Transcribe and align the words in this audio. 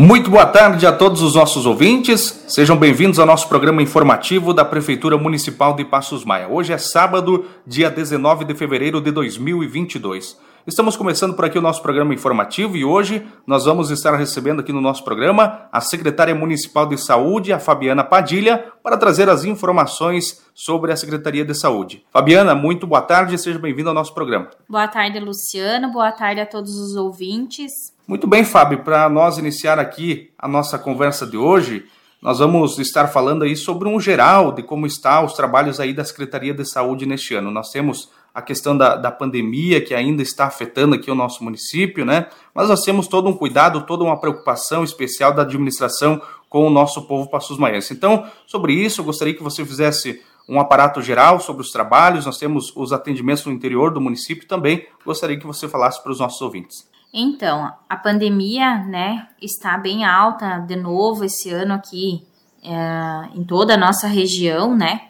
Muito 0.00 0.30
boa 0.30 0.46
tarde 0.46 0.86
a 0.86 0.92
todos 0.92 1.22
os 1.22 1.34
nossos 1.34 1.66
ouvintes. 1.66 2.44
Sejam 2.46 2.76
bem-vindos 2.76 3.18
ao 3.18 3.26
nosso 3.26 3.48
programa 3.48 3.82
informativo 3.82 4.54
da 4.54 4.64
Prefeitura 4.64 5.18
Municipal 5.18 5.74
de 5.74 5.84
Passos 5.84 6.24
Maia. 6.24 6.46
Hoje 6.46 6.72
é 6.72 6.78
sábado, 6.78 7.46
dia 7.66 7.90
19 7.90 8.44
de 8.44 8.54
fevereiro 8.54 9.00
de 9.00 9.10
2022. 9.10 10.38
Estamos 10.64 10.96
começando 10.96 11.34
por 11.34 11.44
aqui 11.44 11.58
o 11.58 11.60
nosso 11.60 11.82
programa 11.82 12.14
informativo 12.14 12.76
e 12.76 12.84
hoje 12.84 13.26
nós 13.44 13.64
vamos 13.64 13.90
estar 13.90 14.14
recebendo 14.14 14.60
aqui 14.60 14.72
no 14.72 14.80
nosso 14.80 15.02
programa 15.02 15.62
a 15.72 15.80
secretária 15.80 16.32
municipal 16.32 16.86
de 16.86 16.96
saúde, 16.96 17.52
a 17.52 17.58
Fabiana 17.58 18.04
Padilha, 18.04 18.72
para 18.84 18.96
trazer 18.96 19.28
as 19.28 19.44
informações 19.44 20.44
sobre 20.54 20.92
a 20.92 20.96
Secretaria 20.96 21.44
de 21.44 21.54
Saúde. 21.54 22.04
Fabiana, 22.12 22.54
muito 22.54 22.86
boa 22.86 23.02
tarde 23.02 23.36
seja 23.36 23.58
bem-vinda 23.58 23.90
ao 23.90 23.94
nosso 23.94 24.14
programa. 24.14 24.48
Boa 24.68 24.86
tarde, 24.86 25.18
Luciano. 25.18 25.90
Boa 25.90 26.12
tarde 26.12 26.40
a 26.40 26.46
todos 26.46 26.78
os 26.78 26.94
ouvintes. 26.94 27.97
Muito 28.08 28.26
bem, 28.26 28.42
Fábio, 28.42 28.78
para 28.82 29.06
nós 29.10 29.36
iniciar 29.36 29.78
aqui 29.78 30.30
a 30.38 30.48
nossa 30.48 30.78
conversa 30.78 31.26
de 31.26 31.36
hoje, 31.36 31.84
nós 32.22 32.38
vamos 32.38 32.78
estar 32.78 33.08
falando 33.08 33.42
aí 33.42 33.54
sobre 33.54 33.86
um 33.86 34.00
geral 34.00 34.50
de 34.50 34.62
como 34.62 34.86
está 34.86 35.20
os 35.22 35.34
trabalhos 35.34 35.78
aí 35.78 35.92
da 35.92 36.02
Secretaria 36.02 36.54
de 36.54 36.64
Saúde 36.64 37.04
neste 37.04 37.34
ano. 37.34 37.50
Nós 37.50 37.70
temos 37.70 38.10
a 38.34 38.40
questão 38.40 38.74
da, 38.74 38.96
da 38.96 39.10
pandemia 39.12 39.82
que 39.82 39.94
ainda 39.94 40.22
está 40.22 40.46
afetando 40.46 40.94
aqui 40.94 41.10
o 41.10 41.14
nosso 41.14 41.44
município, 41.44 42.06
né? 42.06 42.28
Mas 42.54 42.70
nós 42.70 42.82
temos 42.82 43.06
todo 43.06 43.28
um 43.28 43.34
cuidado, 43.34 43.82
toda 43.82 44.04
uma 44.04 44.18
preocupação 44.18 44.82
especial 44.82 45.34
da 45.34 45.42
administração 45.42 46.18
com 46.48 46.66
o 46.66 46.70
nosso 46.70 47.02
povo 47.02 47.28
passos 47.28 47.58
maiense. 47.58 47.92
Então, 47.92 48.26
sobre 48.46 48.72
isso, 48.72 49.02
eu 49.02 49.04
gostaria 49.04 49.34
que 49.34 49.42
você 49.42 49.66
fizesse 49.66 50.22
um 50.48 50.58
aparato 50.58 51.02
geral 51.02 51.40
sobre 51.40 51.60
os 51.60 51.70
trabalhos. 51.70 52.24
Nós 52.24 52.38
temos 52.38 52.72
os 52.74 52.90
atendimentos 52.90 53.44
no 53.44 53.52
interior 53.52 53.90
do 53.90 54.00
município 54.00 54.48
também. 54.48 54.86
Gostaria 55.04 55.38
que 55.38 55.46
você 55.46 55.68
falasse 55.68 56.02
para 56.02 56.10
os 56.10 56.20
nossos 56.20 56.40
ouvintes. 56.40 56.88
Então, 57.12 57.72
a 57.88 57.96
pandemia, 57.96 58.84
né, 58.84 59.28
está 59.40 59.78
bem 59.78 60.04
alta 60.04 60.58
de 60.58 60.76
novo 60.76 61.24
esse 61.24 61.50
ano 61.50 61.74
aqui 61.74 62.26
é, 62.62 63.28
em 63.34 63.44
toda 63.44 63.74
a 63.74 63.78
nossa 63.78 64.06
região, 64.06 64.76
né? 64.76 65.08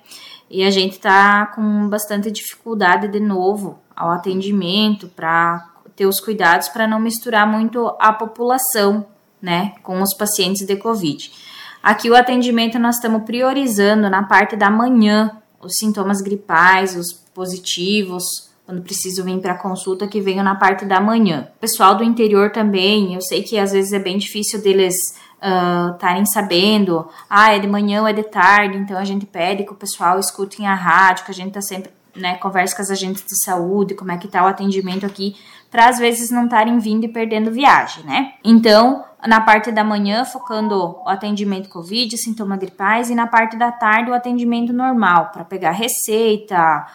E 0.50 0.64
a 0.64 0.70
gente 0.70 0.92
está 0.92 1.47
com 1.47 1.89
bastante 1.89 2.31
dificuldade 2.31 3.09
de 3.09 3.20
novo 3.20 3.78
ao 3.95 4.11
atendimento 4.11 5.09
para 5.09 5.69
ter 5.95 6.06
os 6.06 6.20
cuidados 6.20 6.69
para 6.69 6.87
não 6.87 7.00
misturar 7.00 7.47
muito 7.47 7.95
a 7.98 8.12
população, 8.12 9.06
né, 9.42 9.75
com 9.83 10.00
os 10.00 10.15
pacientes 10.15 10.65
de 10.65 10.77
Covid. 10.77 11.31
Aqui 11.83 12.09
o 12.11 12.17
atendimento 12.17 12.78
nós 12.78 12.97
estamos 12.97 13.25
priorizando 13.25 14.09
na 14.09 14.22
parte 14.22 14.56
da 14.56 14.70
manhã 14.70 15.37
os 15.61 15.75
sintomas 15.77 16.20
gripais, 16.20 16.97
os 16.97 17.12
positivos, 17.12 18.47
quando 18.69 18.83
preciso 18.83 19.24
vir 19.24 19.41
para 19.41 19.55
consulta, 19.55 20.06
que 20.06 20.20
venham 20.20 20.44
na 20.44 20.55
parte 20.55 20.84
da 20.84 21.00
manhã. 21.00 21.48
Pessoal 21.58 21.94
do 21.94 22.05
interior 22.05 22.52
também, 22.52 23.14
eu 23.14 23.20
sei 23.22 23.42
que 23.42 23.58
às 23.58 23.72
vezes 23.72 23.94
é 23.94 23.98
bem 23.98 24.19
difícil 24.19 24.60
deles 24.60 24.94
estarem 25.94 26.22
uh, 26.22 26.27
sabendo, 26.30 27.08
ah, 27.30 27.50
é 27.55 27.58
de 27.58 27.66
manhã 27.66 28.02
ou 28.02 28.06
é 28.06 28.12
de 28.12 28.25
tarde, 28.25 28.77
então 28.77 28.98
a 28.98 29.05
gente 29.06 29.25
pede 29.25 29.64
que 29.64 29.72
o 29.72 29.75
pessoal 29.75 30.19
escute 30.19 30.62
a 30.66 30.75
rádio, 30.75 31.25
que 31.25 31.30
a 31.30 31.34
gente 31.34 31.52
tá 31.52 31.62
sempre, 31.62 31.91
né, 32.14 32.34
conversa 32.34 32.77
com 32.77 32.83
as 32.83 32.91
agentes 32.91 33.25
de 33.25 33.42
saúde, 33.42 33.94
como 33.94 34.12
é 34.12 34.19
que 34.19 34.28
tá 34.28 34.44
o 34.44 34.48
atendimento 34.48 35.06
aqui, 35.06 35.34
para 35.70 35.88
às 35.88 35.98
vezes 35.98 36.30
não 36.30 36.44
estarem 36.44 36.78
vindo 36.78 37.05
e 37.05 37.08
perdendo 37.08 37.50
viagem, 37.50 38.05
né? 38.05 38.34
Então, 38.44 39.03
na 39.27 39.41
parte 39.41 39.72
da 39.72 39.82
manhã, 39.82 40.27
focando 40.27 40.75
o 40.75 41.08
atendimento 41.08 41.70
COVID, 41.70 42.19
sintoma 42.19 42.56
gripais, 42.58 43.08
e 43.08 43.14
na 43.14 43.27
parte 43.27 43.56
da 43.56 43.72
tarde, 43.72 44.10
o 44.10 44.14
atendimento 44.14 44.75
normal, 44.75 45.30
para 45.32 45.44
pegar 45.44 45.70
receita, 45.70 46.86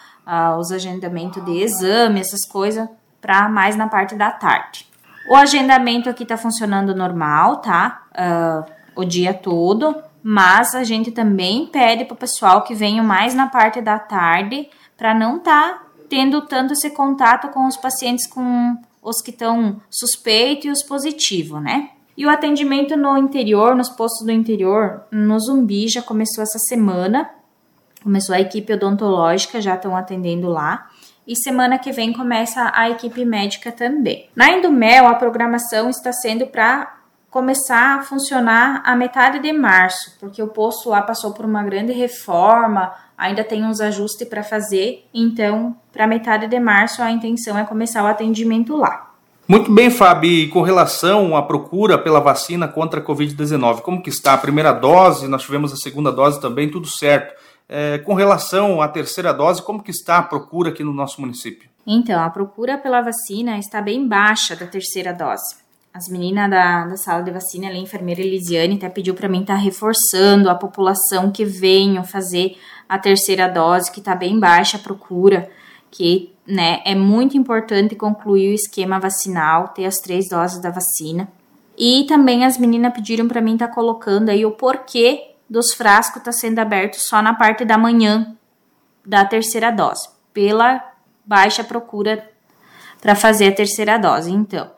os 0.58 0.72
agendamentos 0.72 1.44
de 1.44 1.62
exame, 1.62 2.20
essas 2.20 2.46
coisas, 2.46 2.88
para 3.20 3.48
mais 3.48 3.76
na 3.76 3.88
parte 3.88 4.14
da 4.14 4.30
tarde. 4.30 4.86
O 5.28 5.34
agendamento 5.34 6.08
aqui 6.08 6.22
está 6.22 6.36
funcionando 6.36 6.94
normal, 6.94 7.56
tá? 7.56 8.02
Uh, 8.12 8.72
o 8.96 9.04
dia 9.04 9.32
todo, 9.32 9.94
mas 10.22 10.74
a 10.74 10.84
gente 10.84 11.10
também 11.10 11.66
pede 11.66 12.04
para 12.04 12.14
o 12.14 12.18
pessoal 12.18 12.62
que 12.62 12.74
venha 12.74 13.02
mais 13.02 13.34
na 13.34 13.48
parte 13.48 13.80
da 13.80 13.98
tarde 13.98 14.68
para 14.96 15.14
não 15.14 15.38
tá 15.38 15.82
tendo 16.08 16.42
tanto 16.42 16.74
esse 16.74 16.90
contato 16.90 17.48
com 17.48 17.66
os 17.66 17.76
pacientes 17.76 18.26
com 18.26 18.76
os 19.02 19.20
que 19.20 19.30
estão 19.30 19.80
suspeitos 19.90 20.64
e 20.64 20.70
os 20.70 20.82
positivos, 20.82 21.60
né? 21.62 21.90
E 22.16 22.24
o 22.24 22.30
atendimento 22.30 22.96
no 22.96 23.18
interior, 23.18 23.74
nos 23.74 23.88
postos 23.88 24.24
do 24.24 24.30
interior, 24.30 25.02
no 25.10 25.38
Zumbi 25.38 25.88
já 25.88 26.00
começou 26.00 26.42
essa 26.42 26.58
semana, 26.58 27.28
Começou 28.04 28.34
a 28.34 28.40
equipe 28.40 28.70
odontológica, 28.70 29.62
já 29.62 29.76
estão 29.76 29.96
atendendo 29.96 30.48
lá. 30.50 30.88
E 31.26 31.34
semana 31.34 31.78
que 31.78 31.90
vem 31.90 32.12
começa 32.12 32.70
a 32.74 32.90
equipe 32.90 33.24
médica 33.24 33.72
também. 33.72 34.28
Na 34.36 34.52
Indumel, 34.52 35.06
a 35.06 35.14
programação 35.14 35.88
está 35.88 36.12
sendo 36.12 36.46
para 36.46 36.98
começar 37.30 37.98
a 37.98 38.02
funcionar 38.02 38.82
a 38.84 38.94
metade 38.94 39.38
de 39.38 39.54
março, 39.54 40.18
porque 40.20 40.42
o 40.42 40.48
posto 40.48 40.90
lá 40.90 41.00
passou 41.00 41.32
por 41.32 41.46
uma 41.46 41.64
grande 41.64 41.94
reforma, 41.94 42.92
ainda 43.16 43.42
tem 43.42 43.64
uns 43.64 43.80
ajustes 43.80 44.28
para 44.28 44.42
fazer, 44.42 45.08
então, 45.14 45.74
para 45.90 46.06
metade 46.06 46.46
de 46.46 46.60
março 46.60 47.02
a 47.02 47.10
intenção 47.10 47.58
é 47.58 47.64
começar 47.64 48.04
o 48.04 48.06
atendimento 48.06 48.76
lá. 48.76 49.14
Muito 49.48 49.72
bem, 49.72 49.90
Fábio, 49.90 50.30
e 50.30 50.48
com 50.48 50.62
relação 50.62 51.36
à 51.36 51.42
procura 51.42 51.98
pela 51.98 52.20
vacina 52.20 52.68
contra 52.68 53.00
a 53.00 53.04
Covid-19, 53.04 53.80
como 53.80 54.02
que 54.02 54.10
está 54.10 54.34
a 54.34 54.38
primeira 54.38 54.72
dose? 54.72 55.26
Nós 55.26 55.42
tivemos 55.42 55.72
a 55.72 55.76
segunda 55.76 56.12
dose 56.12 56.40
também, 56.40 56.70
tudo 56.70 56.86
certo. 56.86 57.34
É, 57.68 57.98
com 57.98 58.14
relação 58.14 58.82
à 58.82 58.88
terceira 58.88 59.32
dose, 59.32 59.62
como 59.62 59.82
que 59.82 59.90
está 59.90 60.18
a 60.18 60.22
procura 60.22 60.70
aqui 60.70 60.84
no 60.84 60.92
nosso 60.92 61.20
município? 61.20 61.68
Então, 61.86 62.22
a 62.22 62.30
procura 62.30 62.78
pela 62.78 63.00
vacina 63.02 63.58
está 63.58 63.80
bem 63.80 64.06
baixa 64.06 64.56
da 64.56 64.66
terceira 64.66 65.12
dose. 65.12 65.56
As 65.92 66.08
meninas 66.08 66.50
da, 66.50 66.86
da 66.86 66.96
sala 66.96 67.22
de 67.22 67.30
vacina, 67.30 67.68
a 67.68 67.74
enfermeira 67.74 68.20
Elisiane, 68.20 68.76
até 68.76 68.88
pediu 68.88 69.14
para 69.14 69.28
mim 69.28 69.42
estar 69.42 69.54
tá 69.54 69.60
reforçando 69.60 70.50
a 70.50 70.54
população 70.54 71.30
que 71.30 71.44
venham 71.44 72.02
fazer 72.02 72.56
a 72.88 72.98
terceira 72.98 73.48
dose, 73.48 73.92
que 73.92 74.00
está 74.00 74.14
bem 74.14 74.38
baixa 74.38 74.76
a 74.76 74.80
procura, 74.80 75.48
que 75.90 76.32
né, 76.46 76.80
é 76.84 76.94
muito 76.94 77.36
importante 77.36 77.94
concluir 77.94 78.50
o 78.50 78.54
esquema 78.54 78.98
vacinal, 78.98 79.68
ter 79.68 79.86
as 79.86 79.98
três 79.98 80.28
doses 80.28 80.60
da 80.60 80.70
vacina. 80.70 81.28
E 81.78 82.04
também 82.08 82.44
as 82.44 82.58
meninas 82.58 82.92
pediram 82.92 83.28
para 83.28 83.40
mim 83.40 83.54
estar 83.54 83.68
tá 83.68 83.74
colocando 83.74 84.28
aí 84.30 84.44
o 84.44 84.50
porquê 84.50 85.33
dos 85.54 85.72
frascos 85.72 86.16
está 86.16 86.32
sendo 86.32 86.58
aberto 86.58 86.96
só 86.96 87.22
na 87.22 87.32
parte 87.32 87.64
da 87.64 87.78
manhã 87.78 88.36
da 89.06 89.24
terceira 89.24 89.70
dose, 89.70 90.08
pela 90.32 90.84
baixa 91.24 91.62
procura 91.62 92.28
para 93.00 93.14
fazer 93.14 93.48
a 93.48 93.54
terceira 93.54 93.96
dose. 93.98 94.32
Então, 94.32 94.70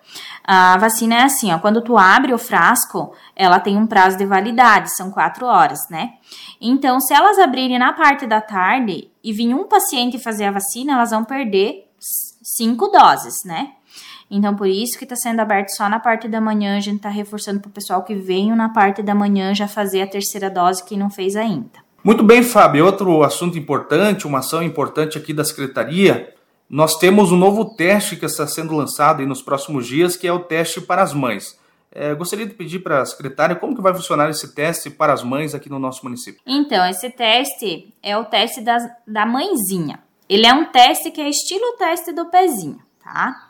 a 0.45 0.77
vacina 0.77 1.15
é 1.15 1.23
assim, 1.23 1.53
ó, 1.53 1.59
quando 1.59 1.81
tu 1.81 1.97
abre 1.97 2.35
o 2.35 2.39
frasco, 2.39 3.15
ela 3.35 3.59
tem 3.59 3.77
um 3.77 3.87
prazo 3.87 4.19
de 4.19 4.27
validade, 4.27 4.95
são 4.95 5.11
quatro 5.11 5.47
horas, 5.47 5.89
né? 5.89 6.15
Então, 6.61 7.01
se 7.01 7.15
elas 7.15 7.39
abrirem 7.39 7.79
na 7.79 7.93
parte 7.93 8.27
da 8.27 8.41
tarde 8.41 9.11
e 9.25 9.33
vir 9.33 9.55
um 9.55 9.65
paciente 9.65 10.19
fazer 10.19 10.45
a 10.45 10.53
vacina, 10.53 10.93
elas 10.93 11.11
vão 11.11 11.25
perder 11.25 11.91
cinco 12.43 12.89
doses, 12.89 13.45
né? 13.45 13.73
Então, 14.31 14.55
por 14.57 14.67
isso 14.67 14.99
que 14.99 15.05
está 15.05 15.15
sendo 15.15 15.41
aberto 15.41 15.71
só 15.71 15.89
na 15.89 16.01
parte 16.01 16.29
da 16.29 16.41
manhã. 16.41 16.77
A 16.77 16.81
gente 16.81 16.97
está 16.97 17.09
reforçando 17.09 17.61
para 17.61 17.69
o 17.69 17.73
pessoal 17.73 18.03
que 18.03 18.15
venha 18.15 18.57
na 18.57 18.69
parte 18.69 19.03
da 19.03 19.15
manhã 19.15 19.55
já 19.55 19.69
fazer 19.69 20.03
a 20.03 20.07
terceira 20.07 20.51
dose 20.51 20.85
que 20.85 20.97
não 20.97 21.11
fez 21.11 21.37
ainda. 21.37 21.87
Muito 22.03 22.23
bem, 22.23 22.43
Fábio. 22.43 22.87
Outro 22.87 23.23
assunto 23.23 23.59
importante, 23.59 24.27
uma 24.27 24.39
ação 24.39 24.63
importante 24.63 25.19
aqui 25.19 25.33
da 25.33 25.45
Secretaria. 25.45 26.35
Nós 26.69 26.97
temos 26.99 27.31
um 27.31 27.37
novo 27.37 27.77
teste 27.77 28.17
que 28.17 28.25
está 28.25 28.47
sendo 28.47 28.75
lançado 28.75 29.25
nos 29.25 29.41
próximos 29.41 29.87
dias, 29.87 30.17
que 30.17 30.27
é 30.27 30.33
o 30.33 30.41
teste 30.41 30.81
para 30.81 31.03
as 31.03 31.13
mães. 31.13 31.59
É, 31.93 32.13
gostaria 32.15 32.47
de 32.47 32.53
pedir 32.55 32.81
para 32.81 33.01
a 33.01 33.07
secretária 33.07 33.57
como 33.57 33.75
que 33.75 33.81
vai 33.81 33.95
funcionar 33.95 34.29
esse 34.29 34.55
teste 34.55 34.91
para 34.91 35.13
as 35.13 35.23
mães 35.23 35.55
aqui 35.55 35.71
no 35.71 35.79
nosso 35.79 36.05
município. 36.05 36.41
Então, 36.45 36.85
esse 36.87 37.09
teste 37.11 37.95
é 38.03 38.17
o 38.19 38.25
teste 38.25 38.61
das, 38.61 38.83
da 39.07 39.25
mãezinha. 39.25 40.01
Ele 40.29 40.47
é 40.47 40.53
um 40.53 40.67
teste 40.67 41.11
que 41.11 41.21
é 41.21 41.29
estilo 41.29 41.77
teste 41.79 42.13
do 42.13 42.27
pezinho, 42.27 42.79
tá? 43.03 43.46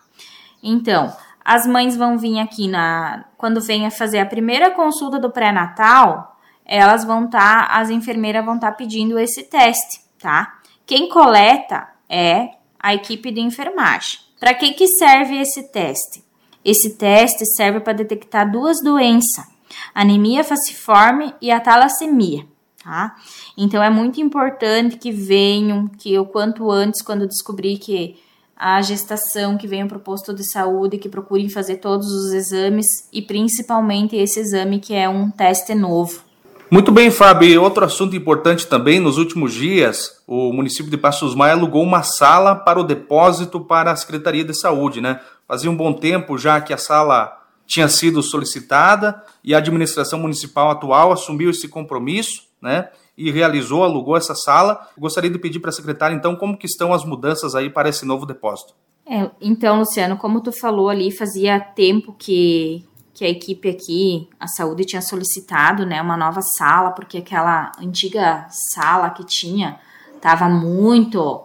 Então, 0.69 1.15
as 1.45 1.65
mães 1.65 1.97
vão 1.97 2.19
vir 2.19 2.41
aqui 2.41 2.67
na 2.67 3.25
quando 3.39 3.61
venha 3.61 3.89
fazer 3.89 4.19
a 4.19 4.27
primeira 4.27 4.73
consulta 4.73 5.17
do 5.17 5.31
pré-natal, 5.31 6.37
elas 6.65 7.05
vão 7.05 7.27
estar, 7.27 7.69
tá, 7.69 7.79
as 7.79 7.89
enfermeiras 7.89 8.45
vão 8.45 8.57
estar 8.57 8.73
tá 8.73 8.77
pedindo 8.77 9.17
esse 9.17 9.45
teste, 9.45 10.01
tá? 10.19 10.59
Quem 10.85 11.09
coleta 11.09 11.87
é 12.09 12.51
a 12.81 12.93
equipe 12.93 13.31
de 13.31 13.41
enfermagem. 13.41 14.19
Para 14.41 14.55
que 14.55 14.73
que 14.73 14.89
serve 14.89 15.41
esse 15.41 15.71
teste? 15.71 16.25
Esse 16.65 16.97
teste 16.97 17.47
serve 17.55 17.79
para 17.79 17.93
detectar 17.93 18.51
duas 18.51 18.83
doenças: 18.83 19.47
anemia 19.95 20.43
falciforme 20.43 21.33
e 21.41 21.53
a 21.53 21.61
talassemia. 21.61 22.45
Tá? 22.83 23.17
Então 23.57 23.83
é 23.83 23.91
muito 23.91 24.21
importante 24.21 24.97
que 24.97 25.11
venham, 25.11 25.89
que 25.89 26.17
o 26.19 26.27
quanto 26.27 26.71
antes, 26.71 27.03
quando 27.03 27.27
descobrir 27.27 27.79
que 27.79 28.17
a 28.57 28.81
gestação 28.81 29.59
que 29.59 29.67
venham 29.67 29.87
para 29.87 29.99
o 29.99 30.01
posto 30.01 30.33
de 30.33 30.43
saúde, 30.43 30.97
que 30.97 31.09
procurem 31.09 31.49
fazer 31.51 31.77
todos 31.77 32.07
os 32.07 32.33
exames 32.33 32.87
e 33.13 33.21
principalmente 33.21 34.17
esse 34.17 34.41
exame 34.41 34.81
que 34.81 34.95
é 34.95 35.09
um 35.09 35.31
teste 35.31 35.75
novo. 35.75 36.25
Muito 36.69 36.91
bem, 36.91 37.11
Fábio. 37.11 37.63
Outro 37.63 37.85
assunto 37.85 38.17
importante 38.17 38.67
também, 38.67 38.99
nos 38.99 39.19
últimos 39.19 39.53
dias, 39.53 40.21
o 40.27 40.53
município 40.53 40.91
de 40.91 40.97
Passos 40.97 41.35
Maia 41.35 41.53
alugou 41.53 41.83
uma 41.83 42.03
sala 42.03 42.57
para 42.57 42.81
o 42.81 42.85
depósito 42.85 43.61
para 43.61 43.93
a 43.93 43.97
Secretaria 43.97 44.43
de 44.43 44.53
Saúde, 44.59 45.01
né? 45.01 45.21
Fazia 45.47 45.71
um 45.71 45.77
bom 45.77 45.93
tempo 45.93 46.37
já 46.37 46.61
que 46.61 46.73
a 46.73 46.79
sala 46.79 47.41
tinha 47.67 47.89
sido 47.89 48.21
solicitada 48.21 49.23
e 49.45 49.55
a 49.55 49.59
administração 49.59 50.19
municipal 50.19 50.71
atual 50.71 51.13
assumiu 51.13 51.51
esse 51.51 51.69
compromisso, 51.69 52.43
né? 52.61 52.89
E 53.17 53.31
realizou, 53.31 53.83
alugou 53.83 54.17
essa 54.17 54.35
sala. 54.35 54.89
Gostaria 54.99 55.31
de 55.31 55.39
pedir 55.39 55.59
para 55.59 55.71
a 55.71 55.73
secretária, 55.73 56.15
então, 56.15 56.37
como 56.37 56.57
que 56.57 56.67
estão 56.67 56.93
as 56.93 57.05
mudanças 57.05 57.55
aí 57.55 57.71
para 57.71 57.89
esse 57.89 58.05
novo 58.05 58.27
depósito? 58.27 58.75
É, 59.09 59.31
então, 59.41 59.79
Luciano, 59.79 60.17
como 60.17 60.41
tu 60.41 60.51
falou 60.51 60.89
ali, 60.89 61.11
fazia 61.11 61.61
tempo 61.61 62.13
que, 62.19 62.85
que 63.15 63.25
a 63.25 63.29
equipe 63.29 63.69
aqui, 63.69 64.29
a 64.39 64.49
saúde, 64.49 64.85
tinha 64.85 65.01
solicitado 65.01 65.87
né, 65.87 66.03
uma 66.03 66.17
nova 66.17 66.41
sala, 66.43 66.91
porque 66.91 67.19
aquela 67.19 67.71
antiga 67.81 68.47
sala 68.51 69.11
que 69.11 69.25
tinha 69.25 69.79
estava 70.17 70.49
muito 70.49 71.37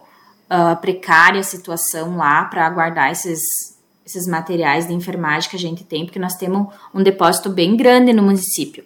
uh, 0.52 0.76
precária 0.80 1.40
a 1.40 1.44
situação 1.44 2.16
lá 2.16 2.44
para 2.44 2.68
guardar 2.68 3.12
esses, 3.12 3.40
esses 4.04 4.26
materiais 4.26 4.88
de 4.88 4.92
enfermagem 4.92 5.48
que 5.48 5.56
a 5.56 5.58
gente 5.58 5.84
tem, 5.84 6.04
porque 6.04 6.18
nós 6.18 6.34
temos 6.34 6.74
um 6.92 7.02
depósito 7.02 7.48
bem 7.48 7.76
grande 7.76 8.12
no 8.12 8.24
município. 8.24 8.82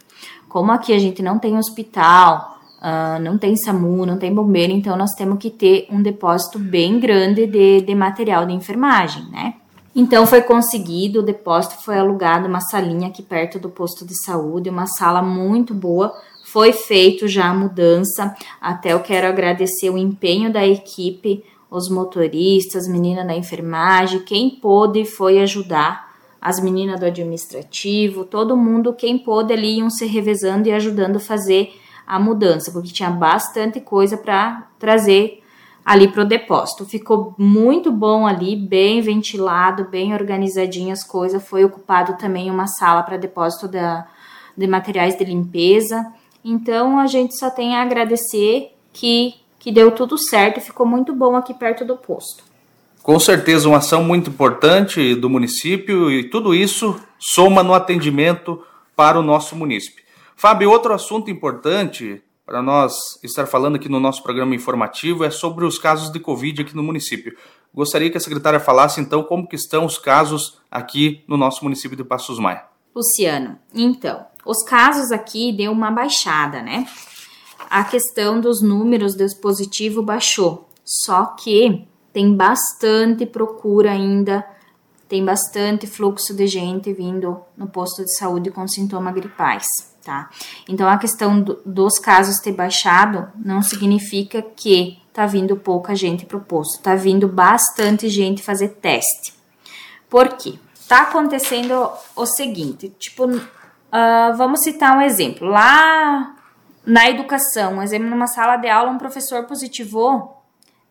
Como 0.50 0.70
aqui 0.70 0.92
a 0.92 0.98
gente 0.98 1.22
não 1.22 1.38
tem 1.38 1.56
hospital, 1.56 2.55
Uh, 2.86 3.20
não 3.20 3.36
tem 3.36 3.56
SAMU, 3.56 4.06
não 4.06 4.16
tem 4.16 4.32
bombeiro, 4.32 4.72
então 4.72 4.96
nós 4.96 5.10
temos 5.14 5.38
que 5.40 5.50
ter 5.50 5.88
um 5.90 6.00
depósito 6.00 6.56
bem 6.56 7.00
grande 7.00 7.44
de, 7.44 7.80
de 7.80 7.94
material 7.96 8.46
de 8.46 8.52
enfermagem, 8.52 9.24
né? 9.28 9.54
Então 9.92 10.24
foi 10.24 10.40
conseguido, 10.42 11.18
o 11.18 11.22
depósito 11.22 11.82
foi 11.82 11.98
alugado, 11.98 12.46
uma 12.46 12.60
salinha 12.60 13.08
aqui 13.08 13.24
perto 13.24 13.58
do 13.58 13.68
posto 13.68 14.06
de 14.06 14.14
saúde, 14.24 14.70
uma 14.70 14.86
sala 14.86 15.20
muito 15.20 15.74
boa. 15.74 16.14
Foi 16.44 16.72
feito 16.72 17.26
já 17.26 17.46
a 17.46 17.54
mudança. 17.54 18.36
Até 18.60 18.92
eu 18.92 19.00
quero 19.00 19.26
agradecer 19.26 19.90
o 19.90 19.98
empenho 19.98 20.52
da 20.52 20.64
equipe, 20.64 21.42
os 21.68 21.90
motoristas, 21.90 22.86
meninas 22.86 23.26
da 23.26 23.34
enfermagem, 23.34 24.20
quem 24.20 24.48
pôde 24.48 25.04
foi 25.04 25.40
ajudar, 25.40 26.14
as 26.40 26.60
meninas 26.60 27.00
do 27.00 27.06
administrativo, 27.06 28.24
todo 28.24 28.56
mundo, 28.56 28.92
quem 28.92 29.18
pôde 29.18 29.52
ali 29.52 29.78
iam 29.78 29.90
se 29.90 30.06
revezando 30.06 30.68
e 30.68 30.72
ajudando 30.72 31.16
a 31.16 31.20
fazer 31.20 31.72
a 32.06 32.18
mudança, 32.18 32.70
porque 32.70 32.92
tinha 32.92 33.10
bastante 33.10 33.80
coisa 33.80 34.16
para 34.16 34.68
trazer 34.78 35.42
ali 35.84 36.08
para 36.08 36.22
o 36.22 36.26
depósito. 36.26 36.84
Ficou 36.84 37.34
muito 37.38 37.92
bom 37.92 38.26
ali, 38.26 38.56
bem 38.56 39.00
ventilado, 39.00 39.84
bem 39.84 40.14
organizadinho 40.14 40.92
as 40.92 41.04
coisas. 41.04 41.46
Foi 41.46 41.64
ocupado 41.64 42.16
também 42.18 42.50
uma 42.50 42.66
sala 42.66 43.02
para 43.02 43.16
depósito 43.16 43.68
da, 43.68 44.06
de 44.56 44.66
materiais 44.66 45.16
de 45.16 45.24
limpeza. 45.24 46.04
Então 46.44 46.98
a 46.98 47.06
gente 47.06 47.36
só 47.36 47.50
tem 47.50 47.76
a 47.76 47.82
agradecer 47.82 48.72
que, 48.92 49.34
que 49.58 49.70
deu 49.72 49.90
tudo 49.90 50.16
certo 50.16 50.60
ficou 50.60 50.86
muito 50.86 51.12
bom 51.12 51.36
aqui 51.36 51.52
perto 51.52 51.84
do 51.84 51.96
posto. 51.96 52.44
Com 53.02 53.20
certeza, 53.20 53.68
uma 53.68 53.78
ação 53.78 54.02
muito 54.02 54.30
importante 54.30 55.14
do 55.14 55.30
município 55.30 56.10
e 56.10 56.24
tudo 56.24 56.52
isso 56.52 57.00
soma 57.20 57.62
no 57.62 57.72
atendimento 57.72 58.60
para 58.96 59.16
o 59.16 59.22
nosso 59.22 59.54
município. 59.54 60.05
Fábio, 60.38 60.70
outro 60.70 60.92
assunto 60.92 61.30
importante 61.30 62.22
para 62.44 62.60
nós 62.60 63.18
estar 63.24 63.46
falando 63.46 63.76
aqui 63.76 63.88
no 63.88 63.98
nosso 63.98 64.22
programa 64.22 64.54
informativo 64.54 65.24
é 65.24 65.30
sobre 65.30 65.64
os 65.64 65.78
casos 65.78 66.12
de 66.12 66.20
Covid 66.20 66.60
aqui 66.60 66.76
no 66.76 66.82
município. 66.82 67.34
Gostaria 67.74 68.10
que 68.10 68.18
a 68.18 68.20
secretária 68.20 68.60
falasse 68.60 69.00
então 69.00 69.22
como 69.22 69.48
que 69.48 69.56
estão 69.56 69.86
os 69.86 69.96
casos 69.96 70.60
aqui 70.70 71.24
no 71.26 71.38
nosso 71.38 71.64
município 71.64 71.96
de 71.96 72.04
Passos 72.04 72.38
Maia. 72.38 72.64
Luciano, 72.94 73.58
então, 73.74 74.26
os 74.44 74.62
casos 74.62 75.10
aqui 75.10 75.56
deu 75.56 75.72
uma 75.72 75.90
baixada, 75.90 76.60
né? 76.60 76.86
A 77.70 77.82
questão 77.82 78.38
dos 78.38 78.60
números 78.60 79.14
do 79.14 79.24
dispositivo 79.24 80.02
baixou, 80.02 80.68
só 80.84 81.24
que 81.24 81.88
tem 82.12 82.36
bastante 82.36 83.24
procura 83.24 83.90
ainda, 83.90 84.46
tem 85.08 85.24
bastante 85.24 85.86
fluxo 85.86 86.34
de 86.34 86.46
gente 86.46 86.92
vindo 86.92 87.40
no 87.56 87.66
posto 87.66 88.04
de 88.04 88.14
saúde 88.14 88.50
com 88.50 88.68
sintomas 88.68 89.14
gripais 89.14 89.95
tá? 90.06 90.30
Então 90.68 90.88
a 90.88 90.96
questão 90.96 91.40
do, 91.40 91.60
dos 91.66 91.98
casos 91.98 92.38
ter 92.38 92.52
baixado 92.52 93.28
não 93.44 93.60
significa 93.60 94.40
que 94.40 94.98
tá 95.12 95.26
vindo 95.26 95.56
pouca 95.56 95.96
gente 95.96 96.24
pro 96.24 96.40
posto, 96.40 96.80
tá 96.80 96.94
vindo 96.94 97.26
bastante 97.26 98.08
gente 98.08 98.40
fazer 98.40 98.68
teste. 98.68 99.34
Por 100.08 100.36
quê? 100.36 100.54
Tá 100.86 101.02
acontecendo 101.02 101.90
o 102.14 102.24
seguinte, 102.24 102.94
tipo, 102.96 103.26
uh, 103.26 104.36
vamos 104.36 104.62
citar 104.62 104.96
um 104.96 105.02
exemplo. 105.02 105.48
Lá 105.48 106.36
na 106.86 107.10
educação, 107.10 107.74
um 107.74 107.82
exemplo, 107.82 108.08
numa 108.08 108.28
sala 108.28 108.56
de 108.56 108.68
aula, 108.68 108.92
um 108.92 108.98
professor 108.98 109.44
positivou, 109.44 110.40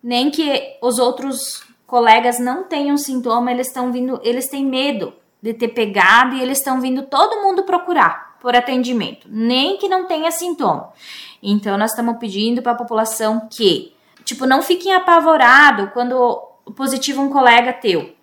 nem 0.04 0.30
que 0.30 0.78
os 0.82 1.00
outros 1.00 1.64
colegas 1.88 2.38
não 2.38 2.66
tenham 2.66 2.98
sintoma, 2.98 3.50
eles 3.52 3.68
estão 3.68 3.94
vindo, 3.94 4.20
eles 4.22 4.50
têm 4.50 4.66
medo 4.66 5.14
de 5.42 5.54
ter 5.54 5.70
pegado 5.70 6.36
e 6.36 6.42
eles 6.42 6.58
estão 6.58 6.82
vindo 6.82 7.04
todo 7.04 7.42
mundo 7.42 7.64
procurar 7.64 8.35
por 8.46 8.56
atendimento, 8.56 9.28
nem 9.28 9.76
que 9.76 9.90
não 9.90 10.06
tenha 10.06 10.30
sintoma. 10.30 10.94
Então, 11.42 11.80
nós 11.80 11.90
estamos 11.90 12.18
pedindo 12.20 12.62
para 12.62 12.74
a 12.74 12.76
população 12.76 13.48
que, 13.50 13.92
tipo, 14.24 14.46
não 14.46 14.62
fiquem 14.62 14.94
apavorados 14.94 15.90
quando 15.92 16.38
positivo 16.76 17.24
um 17.24 17.30
colega 17.32 17.74
teu. 17.74 18.14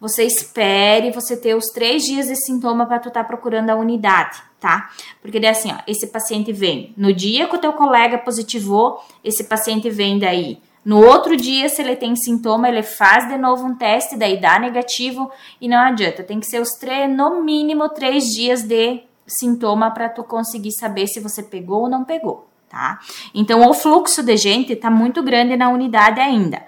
Você 0.00 0.22
espere 0.22 1.10
você 1.10 1.36
ter 1.36 1.56
os 1.56 1.72
três 1.72 2.04
dias 2.04 2.28
de 2.28 2.36
sintoma 2.36 2.86
para 2.86 3.00
tu 3.00 3.08
estar 3.08 3.24
tá 3.24 3.26
procurando 3.26 3.68
a 3.70 3.74
unidade, 3.74 4.40
tá? 4.60 4.92
Porque 5.20 5.40
daí 5.40 5.50
assim, 5.50 5.72
ó, 5.72 5.78
esse 5.88 6.06
paciente 6.06 6.52
vem 6.52 6.94
no 6.96 7.12
dia 7.12 7.48
que 7.48 7.56
o 7.56 7.60
teu 7.60 7.72
colega 7.72 8.16
positivou, 8.18 9.04
esse 9.24 9.42
paciente 9.42 9.90
vem 9.90 10.20
daí 10.20 10.62
no 10.84 11.04
outro 11.04 11.36
dia, 11.36 11.68
se 11.68 11.82
ele 11.82 11.96
tem 11.96 12.14
sintoma, 12.14 12.68
ele 12.68 12.84
faz 12.84 13.26
de 13.26 13.36
novo 13.36 13.66
um 13.66 13.74
teste, 13.74 14.16
daí 14.16 14.40
dá 14.40 14.56
negativo 14.56 15.32
e 15.60 15.66
não 15.66 15.78
adianta. 15.78 16.22
Tem 16.22 16.38
que 16.38 16.46
ser 16.46 16.60
os 16.60 16.74
três, 16.74 17.10
no 17.10 17.42
mínimo 17.42 17.88
três 17.88 18.26
dias 18.26 18.62
de 18.62 19.02
sintoma 19.26 19.90
para 19.90 20.08
tu 20.08 20.22
conseguir 20.22 20.72
saber 20.72 21.06
se 21.06 21.20
você 21.20 21.42
pegou 21.42 21.82
ou 21.82 21.88
não 21.88 22.04
pegou, 22.04 22.46
tá? 22.68 22.98
Então, 23.34 23.68
o 23.68 23.74
fluxo 23.74 24.22
de 24.22 24.36
gente 24.36 24.76
tá 24.76 24.90
muito 24.90 25.22
grande 25.22 25.56
na 25.56 25.68
unidade 25.68 26.20
ainda. 26.20 26.62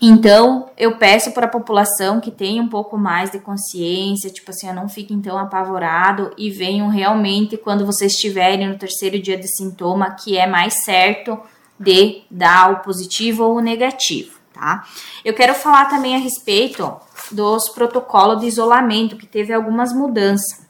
Então, 0.00 0.70
eu 0.76 0.96
peço 0.96 1.32
para 1.32 1.46
a 1.46 1.50
população 1.50 2.20
que 2.20 2.30
tenha 2.30 2.62
um 2.62 2.68
pouco 2.68 2.96
mais 2.96 3.32
de 3.32 3.40
consciência, 3.40 4.30
tipo 4.30 4.50
assim, 4.50 4.72
não 4.72 4.88
fiquem 4.88 5.20
tão 5.20 5.36
apavorado 5.36 6.32
e 6.38 6.50
venham 6.50 6.88
realmente 6.88 7.56
quando 7.56 7.84
vocês 7.84 8.12
estiverem 8.12 8.68
no 8.68 8.78
terceiro 8.78 9.18
dia 9.20 9.36
de 9.36 9.48
sintoma, 9.48 10.12
que 10.12 10.38
é 10.38 10.46
mais 10.46 10.84
certo 10.84 11.36
de 11.78 12.22
dar 12.30 12.72
o 12.72 12.76
positivo 12.80 13.42
ou 13.42 13.56
o 13.56 13.60
negativo, 13.60 14.38
tá? 14.52 14.84
Eu 15.24 15.34
quero 15.34 15.52
falar 15.54 15.86
também 15.86 16.14
a 16.14 16.18
respeito 16.18 16.96
dos 17.32 17.68
protocolos 17.68 18.40
de 18.40 18.46
isolamento, 18.46 19.16
que 19.16 19.26
teve 19.26 19.52
algumas 19.52 19.92
mudanças 19.92 20.67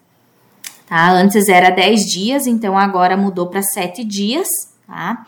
tá? 0.88 1.10
Antes 1.10 1.48
era 1.48 1.70
10 1.70 2.06
dias, 2.06 2.46
então 2.46 2.78
agora 2.78 3.16
mudou 3.16 3.48
para 3.48 3.62
7 3.62 4.02
dias, 4.02 4.48
tá? 4.86 5.26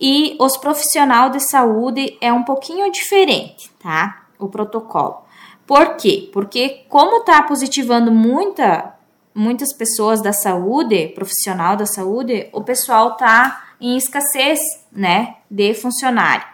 E 0.00 0.36
os 0.40 0.56
profissionais 0.56 1.32
de 1.32 1.40
saúde 1.40 2.16
é 2.20 2.32
um 2.32 2.42
pouquinho 2.42 2.90
diferente, 2.90 3.70
tá? 3.80 4.26
O 4.38 4.48
protocolo. 4.48 5.22
Por 5.66 5.96
quê? 5.96 6.30
Porque 6.32 6.84
como 6.88 7.24
tá 7.24 7.42
positivando 7.42 8.10
muita, 8.10 8.94
muitas 9.34 9.72
pessoas 9.72 10.22
da 10.22 10.32
saúde, 10.32 11.08
profissional 11.08 11.76
da 11.76 11.86
saúde, 11.86 12.48
o 12.52 12.62
pessoal 12.62 13.16
tá 13.16 13.64
em 13.80 13.96
escassez, 13.96 14.58
né, 14.90 15.36
de 15.50 15.74
funcionário. 15.74 16.44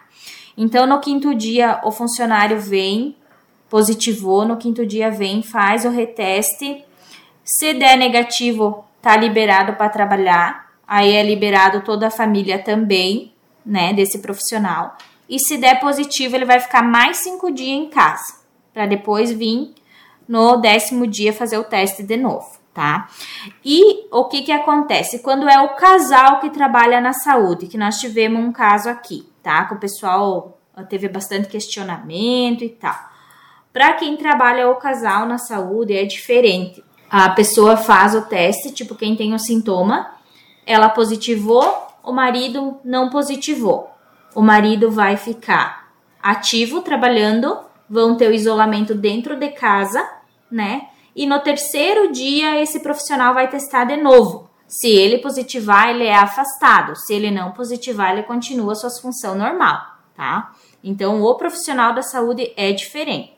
Então, 0.57 0.87
no 0.87 1.01
quinto 1.01 1.35
dia, 1.35 1.81
o 1.85 1.91
funcionário 1.91 2.61
vem, 2.61 3.17
positivou, 3.69 4.45
no 4.45 4.57
quinto 4.57 4.87
dia 4.87 5.11
vem, 5.11 5.43
faz 5.43 5.85
o 5.85 5.91
reteste 5.91 6.85
se 7.45 7.75
der 7.75 7.97
negativo, 7.97 8.85
tá 9.03 9.17
liberado 9.17 9.75
para 9.75 9.91
trabalhar. 9.91 10.73
Aí 10.87 11.15
é 11.15 11.23
liberado 11.23 11.83
toda 11.83 12.07
a 12.07 12.11
família 12.11 12.59
também, 12.59 13.35
né, 13.65 13.93
desse 13.93 14.19
profissional. 14.19 14.97
E 15.29 15.39
se 15.39 15.59
der 15.59 15.81
positivo, 15.81 16.35
ele 16.35 16.45
vai 16.45 16.61
ficar 16.61 16.83
mais 16.83 17.19
cinco 17.19 17.51
dias 17.51 17.79
em 17.79 17.89
casa, 17.89 18.41
para 18.73 18.87
depois 18.87 19.31
vir 19.31 19.75
no 20.29 20.57
décimo 20.57 21.07
dia 21.07 21.33
fazer 21.33 21.59
o 21.59 21.65
teste 21.65 22.03
de 22.03 22.17
novo, 22.17 22.59
tá? 22.73 23.09
E 23.65 24.07
o 24.11 24.25
que 24.25 24.43
que 24.43 24.53
acontece 24.53 25.21
quando 25.21 25.49
é 25.49 25.61
o 25.61 25.77
casal 25.77 26.41
que 26.41 26.51
trabalha 26.51 27.01
na 27.01 27.13
saúde, 27.13 27.67
que 27.67 27.79
nós 27.79 27.99
tivemos 27.99 28.43
um 28.43 28.53
caso 28.53 28.89
aqui, 28.89 29.27
tá? 29.43 29.65
Que 29.65 29.75
o 29.75 29.79
pessoal 29.79 30.59
teve 30.89 31.09
bastante 31.09 31.49
questionamento 31.49 32.65
e 32.65 32.69
tal. 32.69 32.99
Para 33.73 33.95
quem 33.95 34.17
trabalha 34.17 34.69
o 34.69 34.77
casal 34.77 35.27
na 35.27 35.39
saúde 35.39 35.95
é 35.95 36.05
diferente 36.05 36.85
a 37.11 37.29
pessoa 37.31 37.77
faz 37.77 38.15
o 38.15 38.23
teste, 38.23 38.73
tipo 38.73 38.95
quem 38.95 39.17
tem 39.17 39.35
o 39.35 39.39
sintoma, 39.39 40.11
ela 40.67 40.89
positivou, 40.89 41.65
o 42.03 42.13
marido 42.13 42.79
não 42.85 43.11
positivou. 43.11 43.91
O 44.35 44.43
marido 44.43 44.91
vai 44.91 45.17
ficar 45.17 45.89
ativo 46.23 46.83
trabalhando, 46.83 47.59
vão 47.89 48.17
ter 48.17 48.29
o 48.29 48.35
isolamento 48.35 48.95
dentro 48.95 49.37
de 49.37 49.49
casa, 49.51 50.03
né? 50.51 50.89
E 51.15 51.27
no 51.27 51.39
terceiro 51.41 52.11
dia 52.11 52.61
esse 52.61 52.81
profissional 52.81 53.35
vai 53.35 53.49
testar 53.49 53.85
de 53.85 53.97
novo. 53.97 54.51
Se 54.67 54.89
ele 54.89 55.19
positivar, 55.19 55.91
ele 55.91 56.05
é 56.05 56.17
afastado. 56.17 56.97
Se 56.97 57.15
ele 57.15 57.31
não 57.31 57.53
positivar, 57.53 58.13
ele 58.13 58.23
continua 58.25 58.75
suas 58.75 58.99
função 58.99 59.37
normal, 59.37 59.81
tá? 60.17 60.53
Então, 60.83 61.23
o 61.23 61.35
profissional 61.37 61.95
da 61.95 62.03
saúde 62.03 62.53
é 62.57 62.73
diferente. 62.73 63.34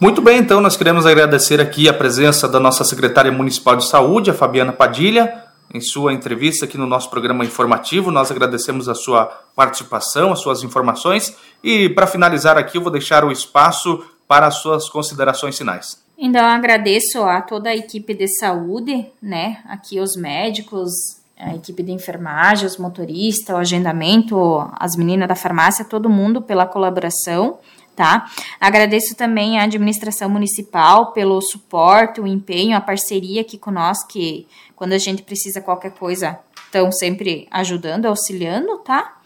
Muito 0.00 0.20
bem, 0.20 0.38
então 0.38 0.60
nós 0.60 0.76
queremos 0.76 1.06
agradecer 1.06 1.60
aqui 1.60 1.88
a 1.88 1.94
presença 1.94 2.48
da 2.48 2.58
nossa 2.58 2.84
secretária 2.84 3.30
municipal 3.30 3.76
de 3.76 3.86
saúde, 3.86 4.30
a 4.30 4.34
Fabiana 4.34 4.72
Padilha, 4.72 5.44
em 5.72 5.80
sua 5.80 6.12
entrevista 6.12 6.64
aqui 6.64 6.76
no 6.76 6.86
nosso 6.86 7.08
programa 7.08 7.44
informativo. 7.44 8.10
Nós 8.10 8.30
agradecemos 8.30 8.88
a 8.88 8.94
sua 8.94 9.26
participação, 9.54 10.32
as 10.32 10.40
suas 10.40 10.62
informações 10.62 11.36
e 11.62 11.88
para 11.88 12.06
finalizar 12.06 12.58
aqui 12.58 12.76
eu 12.76 12.82
vou 12.82 12.90
deixar 12.90 13.24
o 13.24 13.30
espaço 13.30 14.04
para 14.26 14.46
as 14.46 14.56
suas 14.56 14.88
considerações 14.88 15.56
finais. 15.56 16.02
Então, 16.18 16.44
agradeço 16.44 17.22
a 17.22 17.40
toda 17.40 17.70
a 17.70 17.76
equipe 17.76 18.14
de 18.14 18.28
saúde, 18.28 19.06
né? 19.20 19.58
Aqui 19.68 20.00
os 20.00 20.16
médicos, 20.16 20.90
a 21.38 21.54
equipe 21.54 21.82
de 21.82 21.92
enfermagem, 21.92 22.66
os 22.66 22.76
motoristas, 22.76 23.54
o 23.54 23.58
agendamento, 23.58 24.68
as 24.78 24.96
meninas 24.96 25.28
da 25.28 25.34
farmácia, 25.34 25.84
todo 25.84 26.08
mundo 26.08 26.40
pela 26.40 26.66
colaboração, 26.66 27.58
tá? 27.94 28.26
Agradeço 28.60 29.16
também 29.16 29.58
à 29.58 29.64
administração 29.64 30.28
municipal 30.28 31.12
pelo 31.12 31.40
suporte, 31.40 32.20
o 32.20 32.26
empenho, 32.26 32.76
a 32.76 32.80
parceria 32.80 33.40
aqui 33.40 33.56
conosco, 33.56 34.08
que 34.08 34.46
quando 34.74 34.92
a 34.92 34.98
gente 34.98 35.22
precisa 35.22 35.60
qualquer 35.60 35.92
coisa, 35.92 36.38
estão 36.64 36.90
sempre 36.90 37.46
ajudando, 37.50 38.06
auxiliando, 38.06 38.78
tá? 38.78 39.16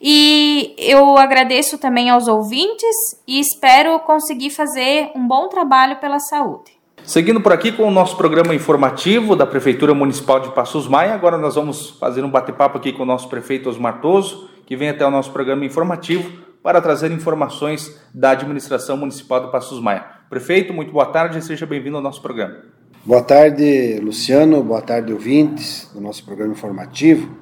E 0.00 0.74
eu 0.78 1.16
agradeço 1.16 1.78
também 1.78 2.08
aos 2.10 2.28
ouvintes 2.28 3.20
e 3.26 3.40
espero 3.40 3.98
conseguir 4.00 4.50
fazer 4.50 5.10
um 5.14 5.26
bom 5.26 5.48
trabalho 5.48 5.96
pela 5.96 6.18
saúde. 6.18 6.78
Seguindo 7.04 7.40
por 7.40 7.52
aqui 7.52 7.72
com 7.72 7.84
o 7.84 7.90
nosso 7.90 8.16
programa 8.16 8.54
informativo 8.54 9.34
da 9.34 9.46
Prefeitura 9.46 9.94
Municipal 9.94 10.40
de 10.40 10.50
Passos 10.50 10.86
Maia, 10.86 11.14
agora 11.14 11.38
nós 11.38 11.54
vamos 11.54 11.90
fazer 11.90 12.22
um 12.22 12.30
bate-papo 12.30 12.76
aqui 12.76 12.92
com 12.92 13.02
o 13.02 13.06
nosso 13.06 13.28
prefeito 13.28 13.68
Osmar 13.68 14.00
Toso, 14.00 14.50
que 14.66 14.76
vem 14.76 14.90
até 14.90 15.06
o 15.06 15.10
nosso 15.10 15.30
programa 15.30 15.64
informativo 15.64 16.47
para 16.62 16.80
trazer 16.80 17.10
informações 17.10 18.00
da 18.12 18.30
administração 18.30 18.96
municipal 18.96 19.44
de 19.44 19.52
Passos 19.52 19.80
Maia. 19.80 20.04
Prefeito, 20.28 20.72
muito 20.72 20.92
boa 20.92 21.06
tarde 21.06 21.38
e 21.38 21.42
seja 21.42 21.66
bem-vindo 21.66 21.96
ao 21.96 22.02
nosso 22.02 22.20
programa. 22.20 22.56
Boa 23.04 23.22
tarde, 23.22 23.98
Luciano. 24.02 24.62
Boa 24.62 24.82
tarde, 24.82 25.12
ouvintes 25.12 25.90
do 25.94 26.00
nosso 26.00 26.24
programa 26.24 26.52
informativo. 26.52 27.34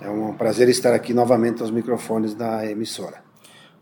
É 0.00 0.10
um 0.10 0.34
prazer 0.34 0.68
estar 0.68 0.92
aqui 0.92 1.14
novamente 1.14 1.62
aos 1.62 1.70
microfones 1.70 2.34
da 2.34 2.68
emissora. 2.68 3.24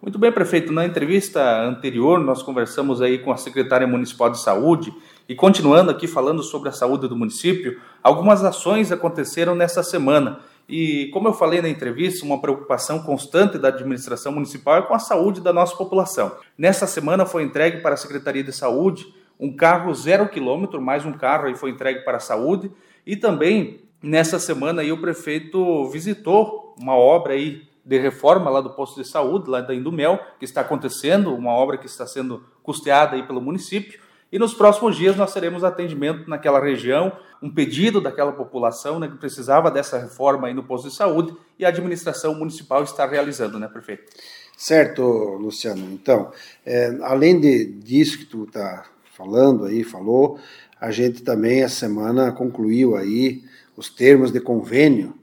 Muito 0.03 0.19
bem, 0.19 0.31
prefeito. 0.31 0.71
Na 0.71 0.85
entrevista 0.85 1.63
anterior, 1.63 2.21
nós 2.21 2.43
conversamos 2.43 3.01
aí 3.01 3.19
com 3.19 3.33
a 3.33 3.39
secretária 3.39 3.87
municipal 3.87 4.29
de 4.29 4.39
saúde 4.39 4.93
e 5.27 5.35
continuando 5.35 5.91
aqui 5.91 6.07
falando 6.07 6.43
sobre 6.43 6.69
a 6.69 6.73
saúde 6.73 7.09
do 7.09 7.17
município, 7.17 7.81
algumas 8.03 8.45
ações 8.45 8.93
aconteceram 8.93 9.55
nessa 9.55 9.83
semana. 9.83 10.41
E 10.69 11.11
como 11.13 11.29
eu 11.29 11.33
falei 11.33 11.61
na 11.61 11.69
entrevista, 11.69 12.25
uma 12.25 12.41
preocupação 12.41 13.03
constante 13.03 13.59
da 13.59 13.69
administração 13.69 14.33
municipal 14.33 14.77
é 14.77 14.83
com 14.83 14.95
a 14.95 14.99
saúde 14.99 15.41
da 15.41 15.53
nossa 15.53 15.77
população. 15.77 16.33
Nessa 16.57 16.87
semana 16.87 17.27
foi 17.27 17.43
entregue 17.43 17.83
para 17.83 17.95
a 17.95 17.99
Secretaria 17.99 18.43
de 18.43 18.53
Saúde 18.53 19.07
um 19.39 19.55
carro 19.55 19.93
zero 19.93 20.29
quilômetro, 20.29 20.81
mais 20.81 21.05
um 21.05 21.13
carro 21.13 21.47
aí 21.47 21.55
foi 21.55 21.71
entregue 21.71 22.05
para 22.05 22.19
a 22.19 22.21
saúde 22.21 22.71
e 23.05 23.17
também 23.17 23.85
Nessa 24.05 24.39
semana 24.39 24.83
aí 24.83 24.93
o 24.93 25.01
prefeito 25.01 25.89
visitou 25.89 26.75
uma 26.79 26.95
obra 26.95 27.33
aí 27.33 27.67
de 27.83 27.99
reforma 27.99 28.51
lá 28.51 28.61
do 28.61 28.69
posto 28.69 29.03
de 29.03 29.09
saúde, 29.09 29.49
lá 29.49 29.63
da 29.63 29.75
Indumel, 29.75 30.21
que 30.39 30.45
está 30.45 30.61
acontecendo, 30.61 31.35
uma 31.35 31.53
obra 31.53 31.79
que 31.79 31.87
está 31.87 32.07
sendo 32.07 32.45
custeada 32.63 33.17
aí 33.17 33.23
pelo 33.23 33.41
município. 33.41 33.99
E 34.33 34.39
nos 34.39 34.55
próximos 34.55 34.97
dias 34.97 35.17
nós 35.17 35.33
teremos 35.33 35.63
atendimento 35.63 36.29
naquela 36.29 36.61
região, 36.61 37.13
um 37.41 37.51
pedido 37.51 38.01
daquela 38.01 38.33
população 38.33 38.99
né, 38.99 39.07
que 39.09 39.17
precisava 39.17 39.71
dessa 39.71 39.99
reforma 39.99 40.49
aí 40.49 40.55
no 40.55 40.65
posto 40.65 40.89
de 40.89 40.95
saúde 40.95 41.37
e 41.59 41.65
a 41.65 41.69
administração 41.69 42.35
municipal 42.35 42.83
está 42.83 43.07
realizando, 43.07 43.59
né, 43.59 43.69
prefeito? 43.69 44.05
Certo, 44.57 45.03
Luciano. 45.03 45.93
Então, 45.93 46.33
é, 46.65 46.97
além 47.03 47.41
de, 47.41 47.65
disso 47.65 48.19
que 48.19 48.25
tu 48.25 48.45
está 48.45 48.85
falando 49.17 49.65
aí, 49.65 49.85
falou, 49.85 50.39
a 50.81 50.91
gente 50.91 51.23
também 51.23 51.63
essa 51.63 51.77
semana 51.77 52.33
concluiu 52.33 52.97
aí 52.97 53.43
os 53.77 53.89
termos 53.89 54.33
de 54.33 54.41
convênio, 54.41 55.15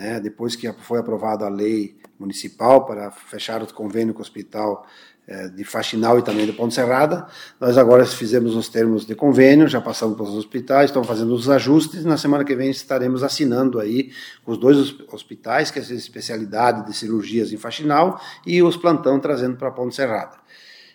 né, 0.00 0.18
depois 0.18 0.56
que 0.56 0.72
foi 0.72 0.98
aprovada 0.98 1.44
a 1.44 1.48
lei 1.50 1.94
municipal 2.18 2.86
para 2.86 3.10
fechar 3.10 3.62
o 3.62 3.70
convênio 3.70 4.14
com 4.14 4.20
o 4.20 4.22
hospital 4.22 4.86
eh, 5.28 5.48
de 5.48 5.62
Faxinal 5.62 6.18
e 6.18 6.22
também 6.22 6.46
de 6.46 6.54
Ponte 6.54 6.74
Serrada, 6.74 7.26
nós 7.60 7.76
agora 7.76 8.06
fizemos 8.06 8.56
os 8.56 8.70
termos 8.70 9.04
de 9.04 9.14
convênio, 9.14 9.68
já 9.68 9.78
passamos 9.78 10.16
para 10.16 10.24
os 10.24 10.34
hospitais, 10.34 10.86
estamos 10.86 11.06
fazendo 11.06 11.34
os 11.34 11.50
ajustes, 11.50 12.02
na 12.02 12.16
semana 12.16 12.46
que 12.46 12.56
vem 12.56 12.70
estaremos 12.70 13.22
assinando 13.22 13.78
aí 13.78 14.10
os 14.46 14.56
dois 14.56 14.78
hospitais, 15.12 15.70
que 15.70 15.78
é 15.78 15.82
a 15.82 15.84
especialidade 15.84 16.86
de 16.86 16.96
cirurgias 16.96 17.52
em 17.52 17.58
Faxinal 17.58 18.18
e 18.46 18.62
os 18.62 18.78
plantão 18.78 19.20
trazendo 19.20 19.58
para 19.58 19.70
Ponte 19.70 19.94
Serrada. 19.94 20.38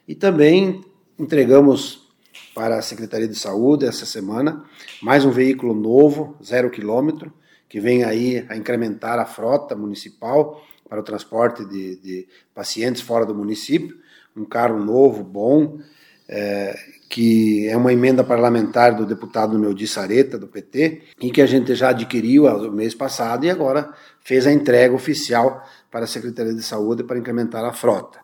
E 0.08 0.16
também 0.16 0.84
entregamos 1.20 2.10
para 2.56 2.80
a 2.80 2.82
Secretaria 2.82 3.28
de 3.28 3.36
Saúde 3.36 3.86
essa 3.86 4.08
semana, 4.08 4.64
mais 5.00 5.24
um 5.26 5.30
veículo 5.30 5.76
novo, 5.76 6.36
zero 6.44 6.72
quilômetro, 6.72 7.32
que 7.68 7.80
vem 7.80 8.04
aí 8.04 8.46
a 8.50 8.56
incrementar 8.56 9.20
a 9.20 9.26
frota 9.26 9.76
municipal 9.76 10.62
para 10.88 11.00
o 11.00 11.04
transporte 11.04 11.66
de, 11.66 11.96
de 11.98 12.28
pacientes 12.54 13.02
fora 13.02 13.26
do 13.26 13.34
município, 13.34 13.98
um 14.36 14.46
carro 14.46 14.84
novo, 14.84 15.24
bom, 15.24 15.80
é, 16.28 16.78
que 17.10 17.68
é 17.68 17.78
uma 17.78 17.94
emenda 17.94 18.24
parlamentar 18.24 18.96
do 18.96 19.06
deputado 19.06 19.58
Neudi 19.58 19.88
Sareta, 19.88 20.38
do 20.38 20.48
PT, 20.48 21.02
e 21.22 21.32
que 21.32 21.42
a 21.42 21.46
gente 21.46 21.74
já 21.76 21.90
adquiriu 21.90 22.44
no 22.58 22.72
mês 22.72 22.94
passado 22.94 23.46
e 23.46 23.50
agora 23.50 23.94
fez 24.22 24.46
a 24.48 24.52
entrega 24.52 24.94
oficial 24.94 25.64
para 25.90 26.06
a 26.06 26.08
Secretaria 26.08 26.54
de 26.54 26.64
Saúde 26.64 27.04
para 27.04 27.18
incrementar 27.18 27.64
a 27.64 27.72
frota. 27.74 28.20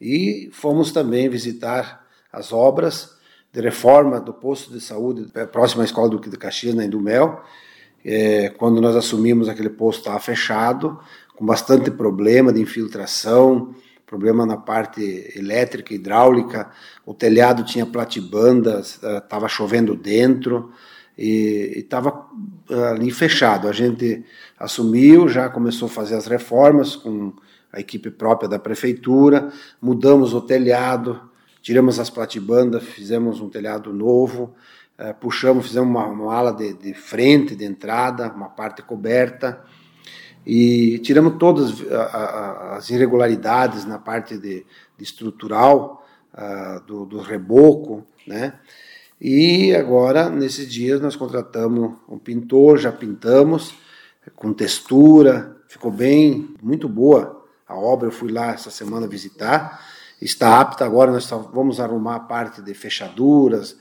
E 0.00 0.50
fomos 0.52 0.90
também 0.90 1.28
visitar 1.28 2.04
as 2.32 2.52
obras 2.52 3.16
de 3.52 3.60
reforma 3.60 4.18
do 4.18 4.32
posto 4.32 4.72
de 4.72 4.80
saúde 4.80 5.30
próximo 5.52 5.82
à 5.82 5.84
escola 5.84 6.08
do 6.08 6.18
de 6.18 6.36
Caxias, 6.38 6.74
na 6.74 6.84
Indumel. 6.84 7.42
É, 8.04 8.48
quando 8.50 8.80
nós 8.80 8.96
assumimos, 8.96 9.48
aquele 9.48 9.70
posto 9.70 10.00
estava 10.00 10.18
fechado, 10.18 10.98
com 11.36 11.46
bastante 11.46 11.90
problema 11.90 12.52
de 12.52 12.60
infiltração, 12.60 13.74
problema 14.06 14.44
na 14.44 14.58
parte 14.58 15.32
elétrica, 15.34 15.94
hidráulica, 15.94 16.70
o 17.06 17.14
telhado 17.14 17.64
tinha 17.64 17.86
platibandas, 17.86 19.00
estava 19.02 19.48
chovendo 19.48 19.96
dentro 19.96 20.70
e 21.16 21.72
estava 21.76 22.26
ali 22.90 23.10
fechado. 23.10 23.68
A 23.68 23.72
gente 23.72 24.22
assumiu, 24.58 25.28
já 25.28 25.48
começou 25.48 25.86
a 25.86 25.90
fazer 25.90 26.14
as 26.14 26.26
reformas 26.26 26.94
com 26.94 27.32
a 27.72 27.80
equipe 27.80 28.10
própria 28.10 28.48
da 28.48 28.58
prefeitura, 28.58 29.50
mudamos 29.80 30.34
o 30.34 30.42
telhado, 30.42 31.18
tiramos 31.62 31.98
as 31.98 32.10
platibandas, 32.10 32.82
fizemos 32.82 33.40
um 33.40 33.48
telhado 33.48 33.94
novo, 33.94 34.54
uh, 35.02 35.14
puxamos, 35.20 35.66
fizemos 35.66 35.88
uma, 35.88 36.06
uma 36.06 36.34
ala 36.34 36.52
de, 36.52 36.72
de, 36.74 36.94
frente, 36.94 37.56
de 37.56 37.64
entrada, 37.64 38.32
uma 38.32 38.48
parte 38.48 38.82
coberta, 38.82 39.62
e 40.44 40.98
tiramos 40.98 41.36
todas 41.38 41.72
as 42.72 42.90
irregularidades 42.90 43.84
na 43.84 43.96
parte 43.96 44.36
de, 44.36 44.66
de 44.98 45.04
estrutural 45.04 46.04
do, 46.84 47.06
do 47.06 47.20
reboco, 47.20 48.04
né? 48.26 48.54
E 49.20 49.72
agora, 49.72 50.28
nesses 50.28 50.68
dias, 50.68 51.00
nós 51.00 51.14
contratamos 51.14 51.92
um 52.08 52.18
pintor, 52.18 52.78
já 52.78 52.90
pintamos, 52.90 53.72
com 54.34 54.52
textura, 54.52 55.56
ficou 55.68 55.92
bem, 55.92 56.56
muito 56.60 56.88
boa 56.88 57.46
a 57.68 57.76
obra. 57.76 58.08
Eu 58.08 58.12
fui 58.12 58.32
lá 58.32 58.50
essa 58.50 58.68
semana 58.68 59.06
visitar 59.06 59.80
está 60.24 60.60
apta. 60.60 60.84
Agora 60.84 61.10
nós 61.10 61.28
vamos 61.52 61.80
arrumar 61.80 62.16
a 62.16 62.20
parte 62.20 62.62
de 62.62 62.72
fechaduras, 62.74 63.76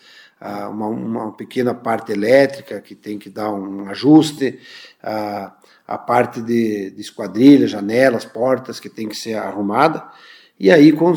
uma, 0.70 0.88
uma 0.88 1.32
pequena 1.32 1.74
parte 1.74 2.12
elétrica 2.12 2.82
que 2.82 2.96
tem 2.96 3.20
que 3.20 3.30
dar 3.30 3.52
um 3.52 3.88
ajuste, 3.90 4.60
a 5.02 5.98
parte 5.98 6.42
de, 6.42 6.92
de 6.92 7.02
esquadrilha, 7.02 7.68
janelas, 7.68 8.26
portas 8.26 8.80
que 8.80 8.90
tem 8.90 9.08
que 9.08 9.16
ser 9.16 9.36
arrumada. 9.36 10.08
E 10.60 10.72
aí, 10.72 10.92
com 10.92 11.14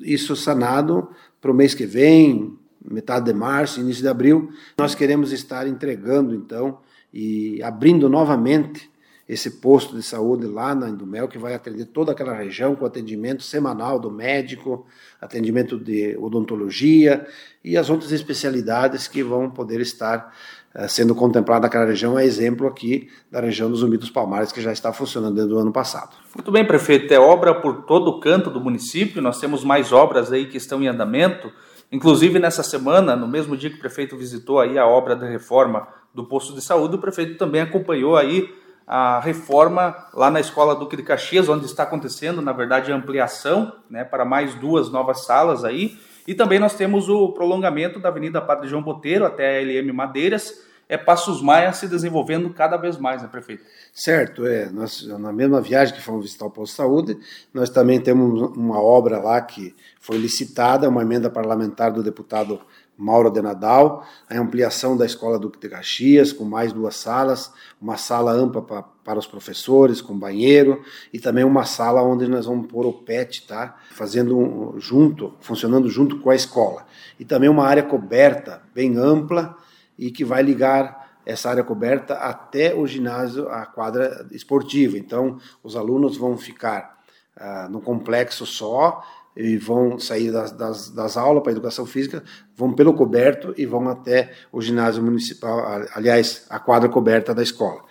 isso 0.00 0.36
sanado, 0.36 1.10
para 1.40 1.50
o 1.50 1.54
mês 1.54 1.74
que 1.74 1.86
vem, 1.86 2.56
metade 2.88 3.26
de 3.26 3.34
março, 3.34 3.80
início 3.80 4.02
de 4.02 4.08
abril, 4.08 4.50
nós 4.78 4.94
queremos 4.94 5.32
estar 5.32 5.66
entregando, 5.66 6.34
então, 6.34 6.78
e 7.12 7.62
abrindo 7.62 8.08
novamente 8.08 8.88
esse 9.28 9.50
posto 9.50 9.96
de 9.96 10.02
saúde 10.02 10.46
lá 10.46 10.72
na 10.74 10.88
Indumel, 10.88 11.26
que 11.26 11.38
vai 11.38 11.52
atender 11.52 11.86
toda 11.86 12.12
aquela 12.12 12.32
região 12.32 12.76
com 12.76 12.86
atendimento 12.86 13.42
semanal 13.42 13.98
do 13.98 14.08
médico, 14.08 14.86
atendimento 15.20 15.76
de 15.76 16.16
odontologia 16.16 17.26
e 17.64 17.76
as 17.76 17.90
outras 17.90 18.12
especialidades 18.12 19.08
que 19.08 19.24
vão 19.24 19.50
poder 19.50 19.80
estar 19.80 20.32
uh, 20.76 20.88
sendo 20.88 21.12
contempladas 21.12 21.62
naquela 21.62 21.86
região. 21.86 22.16
É 22.16 22.24
exemplo 22.24 22.68
aqui 22.68 23.08
da 23.28 23.40
região 23.40 23.68
dos 23.68 23.80
Zumbi 23.80 23.96
dos 23.96 24.10
Palmares, 24.10 24.52
que 24.52 24.60
já 24.60 24.72
está 24.72 24.92
funcionando 24.92 25.34
desde 25.34 25.52
o 25.52 25.58
ano 25.58 25.72
passado. 25.72 26.14
Muito 26.32 26.52
bem, 26.52 26.64
prefeito. 26.64 27.12
É 27.12 27.18
obra 27.18 27.52
por 27.52 27.82
todo 27.82 28.08
o 28.08 28.20
canto 28.20 28.48
do 28.48 28.60
município, 28.60 29.20
nós 29.20 29.40
temos 29.40 29.64
mais 29.64 29.92
obras 29.92 30.30
aí 30.30 30.46
que 30.46 30.56
estão 30.56 30.80
em 30.80 30.86
andamento. 30.86 31.52
Inclusive, 31.90 32.38
nessa 32.38 32.62
semana, 32.62 33.16
no 33.16 33.26
mesmo 33.26 33.56
dia 33.56 33.70
que 33.70 33.76
o 33.76 33.80
prefeito 33.80 34.16
visitou 34.16 34.60
aí 34.60 34.78
a 34.78 34.86
obra 34.86 35.16
da 35.16 35.26
reforma 35.26 35.88
do 36.14 36.24
posto 36.24 36.54
de 36.54 36.60
saúde, 36.60 36.94
o 36.94 37.00
prefeito 37.00 37.36
também 37.36 37.60
acompanhou 37.60 38.16
aí 38.16 38.48
a 38.86 39.18
reforma 39.18 39.96
lá 40.14 40.30
na 40.30 40.38
Escola 40.38 40.76
Duque 40.76 40.96
de 40.96 41.02
Caxias, 41.02 41.48
onde 41.48 41.66
está 41.66 41.82
acontecendo, 41.82 42.40
na 42.40 42.52
verdade, 42.52 42.92
a 42.92 42.96
ampliação 42.96 43.72
né, 43.90 44.04
para 44.04 44.24
mais 44.24 44.54
duas 44.54 44.90
novas 44.90 45.24
salas 45.24 45.64
aí. 45.64 45.98
E 46.26 46.34
também 46.34 46.58
nós 46.58 46.74
temos 46.74 47.08
o 47.08 47.32
prolongamento 47.32 47.98
da 47.98 48.08
Avenida 48.08 48.40
Padre 48.40 48.68
João 48.68 48.82
Boteiro 48.82 49.26
até 49.26 49.58
a 49.58 49.62
LM 49.62 49.92
Madeiras, 49.92 50.64
é 50.88 50.96
Passos 50.96 51.42
Maia 51.42 51.72
se 51.72 51.88
desenvolvendo 51.88 52.48
cada 52.50 52.76
vez 52.76 52.96
mais, 52.96 53.20
né, 53.20 53.28
prefeito? 53.28 53.64
Certo, 53.92 54.46
é. 54.46 54.70
Nós, 54.70 55.04
na 55.18 55.32
mesma 55.32 55.60
viagem 55.60 55.94
que 55.94 56.00
fomos 56.00 56.24
visitar 56.24 56.46
o 56.46 56.50
posto 56.50 56.72
de 56.72 56.76
saúde, 56.76 57.18
nós 57.52 57.70
também 57.70 58.00
temos 58.00 58.56
uma 58.56 58.80
obra 58.80 59.18
lá 59.18 59.40
que 59.40 59.74
foi 60.00 60.16
licitada, 60.16 60.88
uma 60.88 61.02
emenda 61.02 61.28
parlamentar 61.28 61.90
do 61.90 62.04
deputado 62.04 62.60
Mauro 62.96 63.30
de 63.30 63.42
Nadal, 63.42 64.06
a 64.28 64.38
ampliação 64.38 64.96
da 64.96 65.04
Escola 65.04 65.38
Duque 65.38 65.58
de 65.58 65.68
Caxias, 65.68 66.32
com 66.32 66.44
mais 66.44 66.72
duas 66.72 66.96
salas, 66.96 67.52
uma 67.80 67.96
sala 67.96 68.32
ampla 68.32 68.62
pra, 68.62 68.82
para 68.82 69.18
os 69.18 69.26
professores, 69.26 70.00
com 70.00 70.18
banheiro, 70.18 70.82
e 71.12 71.18
também 71.18 71.44
uma 71.44 71.64
sala 71.64 72.02
onde 72.02 72.26
nós 72.26 72.46
vamos 72.46 72.66
pôr 72.66 72.86
o 72.86 72.92
PET, 72.92 73.46
tá? 73.46 73.76
Fazendo 73.90 74.38
um, 74.38 74.80
junto, 74.80 75.34
funcionando 75.40 75.88
junto 75.88 76.20
com 76.20 76.30
a 76.30 76.34
escola. 76.34 76.86
E 77.20 77.24
também 77.24 77.48
uma 77.48 77.66
área 77.66 77.82
coberta, 77.82 78.62
bem 78.74 78.96
ampla, 78.96 79.56
e 79.98 80.10
que 80.10 80.24
vai 80.24 80.42
ligar 80.42 81.06
essa 81.26 81.50
área 81.50 81.64
coberta 81.64 82.14
até 82.14 82.74
o 82.74 82.86
ginásio, 82.86 83.48
a 83.48 83.66
quadra 83.66 84.26
esportiva. 84.30 84.96
Então, 84.96 85.38
os 85.62 85.76
alunos 85.76 86.16
vão 86.16 86.38
ficar 86.38 86.98
uh, 87.36 87.68
no 87.68 87.80
complexo 87.80 88.46
só 88.46 89.02
e 89.36 89.56
vão 89.56 89.98
sair 89.98 90.32
das, 90.32 90.50
das, 90.52 90.90
das 90.90 91.16
aulas 91.16 91.42
para 91.42 91.52
educação 91.52 91.84
física, 91.84 92.24
vão 92.56 92.72
pelo 92.72 92.94
coberto 92.94 93.52
e 93.56 93.66
vão 93.66 93.88
até 93.88 94.32
o 94.50 94.62
ginásio 94.62 95.02
municipal, 95.02 95.60
aliás, 95.94 96.46
a 96.48 96.58
quadra 96.58 96.88
coberta 96.88 97.34
da 97.34 97.42
escola. 97.42 97.82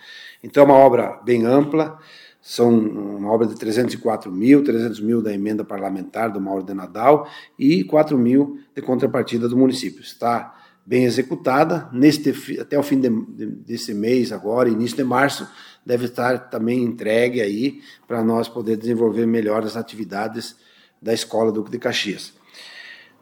Então, 0.42 0.62
é 0.62 0.66
uma 0.66 0.74
obra 0.74 1.20
bem 1.24 1.46
ampla, 1.46 1.98
são 2.42 2.70
uma 2.70 3.30
obra 3.32 3.46
de 3.46 3.54
304 3.56 4.30
mil, 4.30 4.62
300 4.62 5.00
mil 5.00 5.22
da 5.22 5.32
emenda 5.32 5.64
parlamentar 5.64 6.30
do 6.30 6.40
Mauro 6.40 6.64
de 6.64 6.74
Nadal 6.74 7.28
e 7.58 7.82
4 7.84 8.16
mil 8.16 8.58
de 8.74 8.82
contrapartida 8.82 9.48
do 9.48 9.56
município. 9.56 10.00
Está 10.00 10.54
bem 10.84 11.04
executada. 11.04 11.88
Neste, 11.92 12.60
até 12.60 12.78
o 12.78 12.82
fim 12.82 13.00
de, 13.00 13.08
de, 13.10 13.46
desse 13.46 13.92
mês, 13.92 14.30
agora, 14.30 14.68
início 14.68 14.96
de 14.96 15.02
março, 15.02 15.48
deve 15.84 16.06
estar 16.06 16.48
também 16.50 16.84
entregue 16.84 17.40
aí 17.40 17.80
para 18.06 18.22
nós 18.22 18.48
poder 18.48 18.76
desenvolver 18.76 19.26
melhor 19.26 19.64
as 19.64 19.76
atividades 19.76 20.54
da 21.06 21.14
Escola 21.14 21.52
Duque 21.52 21.70
de 21.70 21.78
Caxias. 21.78 22.32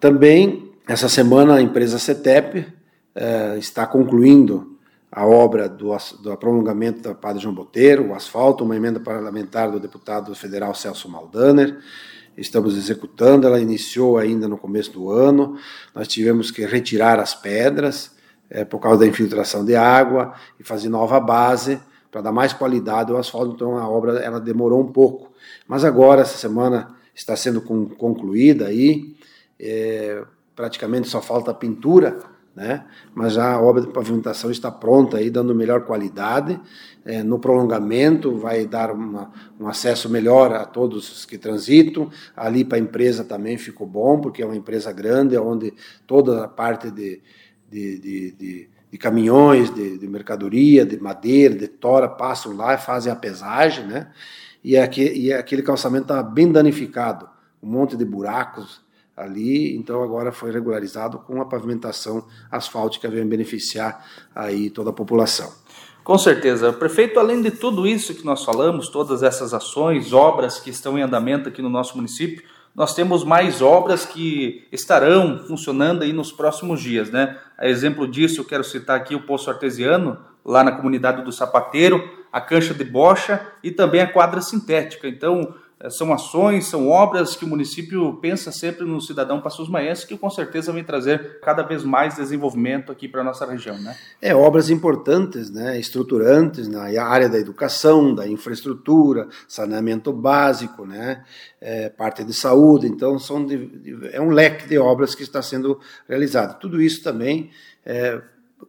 Também, 0.01 0.73
essa 0.89 1.07
semana, 1.07 1.57
a 1.57 1.61
empresa 1.61 1.99
CETEP 1.99 2.67
eh, 3.15 3.57
está 3.59 3.87
concluindo 3.87 4.79
a 5.13 5.27
obra 5.27 5.69
do, 5.69 5.95
do 6.23 6.37
prolongamento 6.39 7.03
da 7.03 7.15
Padre 7.15 7.43
João 7.43 7.55
Boteiro, 7.55 8.09
o 8.09 8.15
asfalto, 8.15 8.65
uma 8.65 8.75
emenda 8.75 8.99
parlamentar 8.99 9.71
do 9.71 9.79
deputado 9.79 10.35
federal 10.35 10.75
Celso 10.75 11.11
Maldaner, 11.11 11.79
estamos 12.39 12.75
executando. 12.77 13.47
Ela 13.47 13.61
iniciou 13.61 14.17
ainda 14.17 14.49
no 14.49 14.57
começo 14.57 14.91
do 14.91 15.11
ano. 15.11 15.57
Nós 15.95 16.09
tivemos 16.09 16.51
que 16.51 16.65
retirar 16.65 17.21
as 17.21 17.35
pedras 17.35 18.13
é, 18.49 18.65
por 18.65 18.81
causa 18.81 19.01
da 19.01 19.07
infiltração 19.07 19.63
de 19.63 19.77
água 19.77 20.33
e 20.59 20.65
fazer 20.65 20.89
nova 20.89 21.21
base 21.21 21.79
para 22.11 22.23
dar 22.23 22.33
mais 22.33 22.55
qualidade 22.55 23.13
ao 23.13 23.19
asfalto. 23.19 23.53
Então 23.55 23.77
a 23.77 23.87
obra 23.87 24.21
ela 24.21 24.41
demorou 24.41 24.81
um 24.81 24.91
pouco, 24.91 25.33
mas 25.69 25.85
agora 25.85 26.23
essa 26.23 26.39
semana 26.39 27.04
está 27.15 27.37
sendo 27.37 27.61
concluída 27.61 28.67
aí. 28.67 29.15
É, 29.59 30.25
praticamente 30.55 31.09
só 31.09 31.23
falta 31.23 31.51
a 31.51 31.55
pintura 31.55 32.19
né? 32.55 32.85
mas 33.13 33.33
já 33.33 33.53
a 33.53 33.61
obra 33.61 33.83
de 33.83 33.89
pavimentação 33.89 34.51
está 34.51 34.71
pronta, 34.71 35.17
aí, 35.17 35.29
dando 35.29 35.55
melhor 35.55 35.85
qualidade. 35.85 36.61
É, 37.05 37.23
no 37.23 37.39
prolongamento, 37.39 38.39
vai 38.39 38.65
dar 38.65 38.93
uma, 38.93 39.33
um 39.59 39.67
acesso 39.67 40.09
melhor 40.09 40.53
a 40.53 40.65
todos 40.65 41.11
os 41.11 41.25
que 41.25 41.37
transitam. 41.37 42.09
Ali 42.37 42.65
para 42.65 42.79
a 42.79 42.81
empresa 42.81 43.25
também 43.25 43.59
ficou 43.59 43.87
bom, 43.87 44.21
porque 44.21 44.41
é 44.41 44.47
uma 44.47 44.57
empresa 44.57 44.93
grande, 44.93 45.37
onde 45.37 45.75
toda 46.07 46.45
a 46.45 46.49
parte 46.49 46.91
de, 46.91 47.21
de, 47.69 47.99
de, 47.99 48.31
de, 48.33 48.69
de 48.93 48.99
caminhões, 48.99 49.75
de, 49.75 49.99
de, 49.99 50.07
mercadoria, 50.07 50.87
de 50.87 50.99
madeira, 50.99 51.57
de 51.57 51.67
tora, 51.67 52.09
passam 52.09 52.57
lá 52.57 52.75
e 52.75 52.79
fazem 52.79 53.13
a 53.13 53.17
pesagem. 53.17 53.85
Né? 53.85 54.07
E, 54.65 54.79
aqui, 54.79 55.03
e 55.03 55.33
aquele 55.33 55.63
calçamento 55.63 56.05
estava 56.05 56.23
bem 56.23 56.51
danificado, 56.51 57.29
um 57.63 57.69
monte 57.69 57.97
de 57.97 58.05
buracos 58.05 58.83
ali, 59.17 59.77
então 59.77 60.03
agora 60.03 60.33
foi 60.33 60.51
regularizado 60.51 61.19
com 61.19 61.41
a 61.41 61.45
pavimentação 61.45 62.27
asfáltica 62.51 63.09
vem 63.09 63.27
beneficiar 63.27 64.05
aí 64.35 64.71
toda 64.71 64.91
a 64.91 64.93
população. 64.93 65.53
Com 66.03 66.19
certeza. 66.19 66.73
Prefeito, 66.73 67.19
além 67.19 67.41
de 67.41 67.51
tudo 67.51 67.87
isso 67.87 68.15
que 68.15 68.25
nós 68.25 68.45
falamos, 68.45 68.89
todas 68.89 69.23
essas 69.23 69.55
ações, 69.55 70.13
obras 70.13 70.59
que 70.59 70.71
estão 70.71 70.99
em 70.99 71.03
andamento 71.03 71.49
aqui 71.49 71.63
no 71.63 71.71
nosso 71.71 71.97
município, 71.97 72.43
nós 72.75 72.95
temos 72.95 73.23
mais 73.23 73.63
obras 73.63 74.05
que 74.05 74.67
estarão 74.73 75.45
funcionando 75.47 76.03
aí 76.03 76.13
nos 76.13 76.33
próximos 76.33 76.83
dias, 76.83 77.11
né? 77.11 77.39
A 77.57 77.69
exemplo 77.69 78.07
disso, 78.07 78.41
eu 78.41 78.45
quero 78.45 78.65
citar 78.65 78.97
aqui 78.97 79.15
o 79.15 79.23
Poço 79.23 79.49
Artesiano, 79.49 80.19
lá 80.45 80.65
na 80.65 80.73
comunidade 80.73 81.23
do 81.23 81.33
Sapateiro, 81.33 82.03
a 82.35 82.41
cancha 82.41 82.75
de 82.75 82.83
bocha 82.83 83.41
e 83.63 83.71
também 83.71 84.01
a 84.01 84.13
quadra 84.13 84.41
sintética. 84.41 85.07
Então, 85.07 85.55
é, 85.79 85.89
são 85.89 86.13
ações, 86.13 86.67
são 86.67 86.89
obras 86.89 87.37
que 87.37 87.45
o 87.45 87.49
município 87.49 88.15
pensa 88.15 88.51
sempre 88.51 88.85
no 88.85 89.01
cidadão 89.01 89.41
Passos 89.41 89.69
Maense, 89.69 90.05
que 90.05 90.19
com 90.19 90.29
certeza 90.29 90.73
vem 90.73 90.83
trazer 90.83 91.39
cada 91.41 91.63
vez 91.63 91.85
mais 91.85 92.17
desenvolvimento 92.17 92.91
aqui 92.91 93.07
para 93.07 93.21
a 93.21 93.25
nossa 93.25 93.47
região. 93.47 93.79
Né? 93.79 93.97
É, 94.21 94.35
obras 94.35 94.69
importantes, 94.69 95.49
né, 95.49 95.79
estruturantes 95.79 96.67
na 96.67 96.83
área 97.05 97.29
da 97.29 97.39
educação, 97.39 98.13
da 98.13 98.27
infraestrutura, 98.27 99.29
saneamento 99.47 100.13
básico, 100.13 100.85
né, 100.85 101.23
é, 101.61 101.89
parte 101.89 102.25
de 102.25 102.35
saúde, 102.35 102.89
então 102.89 103.17
são 103.17 103.47
de, 103.47 104.11
é 104.13 104.21
um 104.21 104.31
leque 104.31 104.67
de 104.67 104.77
obras 104.77 105.15
que 105.15 105.23
está 105.23 105.41
sendo 105.41 105.79
realizado. 106.09 106.59
Tudo 106.59 106.83
isso 106.83 107.01
também 107.01 107.53
é, 107.87 108.21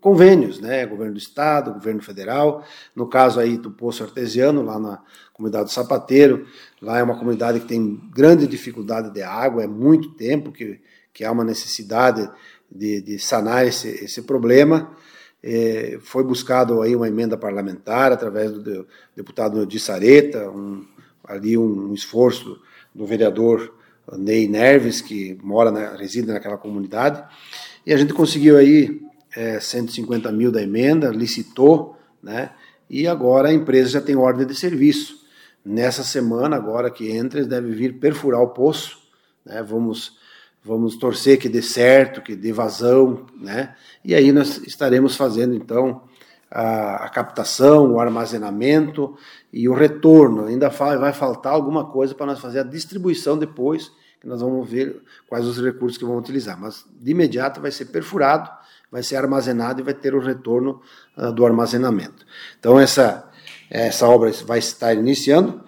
convênios, 0.01 0.59
né? 0.59 0.85
Governo 0.85 1.13
do 1.13 1.19
Estado, 1.19 1.73
governo 1.73 2.01
federal. 2.01 2.63
No 2.95 3.07
caso 3.07 3.39
aí 3.39 3.57
do 3.57 3.71
Poço 3.71 4.03
Artesiano, 4.03 4.61
lá 4.61 4.79
na 4.79 5.01
comunidade 5.33 5.65
do 5.65 5.71
Sapateiro, 5.71 6.45
lá 6.81 6.99
é 6.99 7.03
uma 7.03 7.17
comunidade 7.17 7.59
que 7.59 7.67
tem 7.67 8.01
grande 8.13 8.47
dificuldade 8.47 9.11
de 9.11 9.21
água, 9.21 9.63
é 9.63 9.67
muito 9.67 10.11
tempo 10.11 10.51
que, 10.51 10.79
que 11.13 11.23
há 11.23 11.31
uma 11.31 11.43
necessidade 11.43 12.29
de, 12.71 13.01
de 13.01 13.19
sanar 13.19 13.65
esse, 13.67 13.87
esse 13.87 14.21
problema. 14.21 14.91
É, 15.43 15.99
foi 16.01 16.23
buscado 16.23 16.81
aí 16.81 16.95
uma 16.95 17.07
emenda 17.07 17.37
parlamentar 17.37 18.11
através 18.11 18.51
do 18.51 18.87
deputado 19.15 19.65
de 19.65 19.79
Sareta, 19.79 20.49
um, 20.49 20.83
ali 21.23 21.57
um, 21.57 21.93
esforço 21.93 22.59
do 22.93 23.05
vereador 23.05 23.75
Ney 24.17 24.47
Nerves, 24.47 25.01
que 25.01 25.37
mora, 25.43 25.69
na, 25.69 25.95
reside 25.95 26.27
naquela 26.27 26.57
comunidade, 26.57 27.23
e 27.85 27.93
a 27.93 27.97
gente 27.97 28.13
conseguiu 28.13 28.57
aí 28.57 29.04
é, 29.35 29.59
150 29.59 30.31
mil 30.31 30.51
da 30.51 30.61
emenda, 30.61 31.09
licitou, 31.09 31.97
né? 32.23 32.51
E 32.89 33.07
agora 33.07 33.49
a 33.49 33.53
empresa 33.53 33.89
já 33.89 34.01
tem 34.01 34.15
ordem 34.15 34.45
de 34.45 34.55
serviço. 34.55 35.25
Nessa 35.63 36.03
semana, 36.03 36.55
agora 36.55 36.91
que 36.91 37.11
entra, 37.11 37.39
eles 37.39 37.49
devem 37.49 37.71
vir 37.71 37.99
perfurar 37.99 38.41
o 38.41 38.49
poço, 38.49 38.99
né? 39.45 39.61
Vamos, 39.63 40.17
vamos 40.63 40.95
torcer 40.95 41.37
que 41.37 41.49
dê 41.49 41.61
certo, 41.61 42.21
que 42.21 42.35
dê 42.35 42.53
vazão, 42.53 43.25
né? 43.35 43.75
E 44.03 44.15
aí 44.15 44.31
nós 44.31 44.57
estaremos 44.65 45.15
fazendo 45.15 45.55
então 45.55 46.03
a, 46.49 47.05
a 47.05 47.09
captação, 47.09 47.93
o 47.93 47.99
armazenamento 47.99 49.17
e 49.51 49.67
o 49.67 49.73
retorno. 49.73 50.45
Ainda 50.45 50.69
vai 50.69 51.11
faltar 51.11 51.53
alguma 51.53 51.85
coisa 51.85 52.13
para 52.13 52.27
nós 52.27 52.39
fazer 52.39 52.59
a 52.59 52.63
distribuição 52.63 53.37
depois, 53.37 53.91
que 54.21 54.27
nós 54.27 54.41
vamos 54.41 54.69
ver 54.69 55.01
quais 55.27 55.45
os 55.45 55.59
recursos 55.61 55.97
que 55.97 56.05
vão 56.05 56.17
utilizar. 56.17 56.59
Mas 56.59 56.85
de 57.01 57.11
imediato 57.11 57.59
vai 57.59 57.71
ser 57.71 57.85
perfurado 57.85 58.49
vai 58.91 59.03
ser 59.03 59.15
armazenado 59.15 59.81
e 59.81 59.83
vai 59.83 59.93
ter 59.93 60.15
o 60.15 60.19
retorno 60.19 60.81
uh, 61.17 61.31
do 61.31 61.45
armazenamento. 61.45 62.25
Então, 62.59 62.79
essa, 62.79 63.29
essa 63.69 64.07
obra 64.07 64.31
vai 64.45 64.59
estar 64.59 64.93
iniciando. 64.93 65.63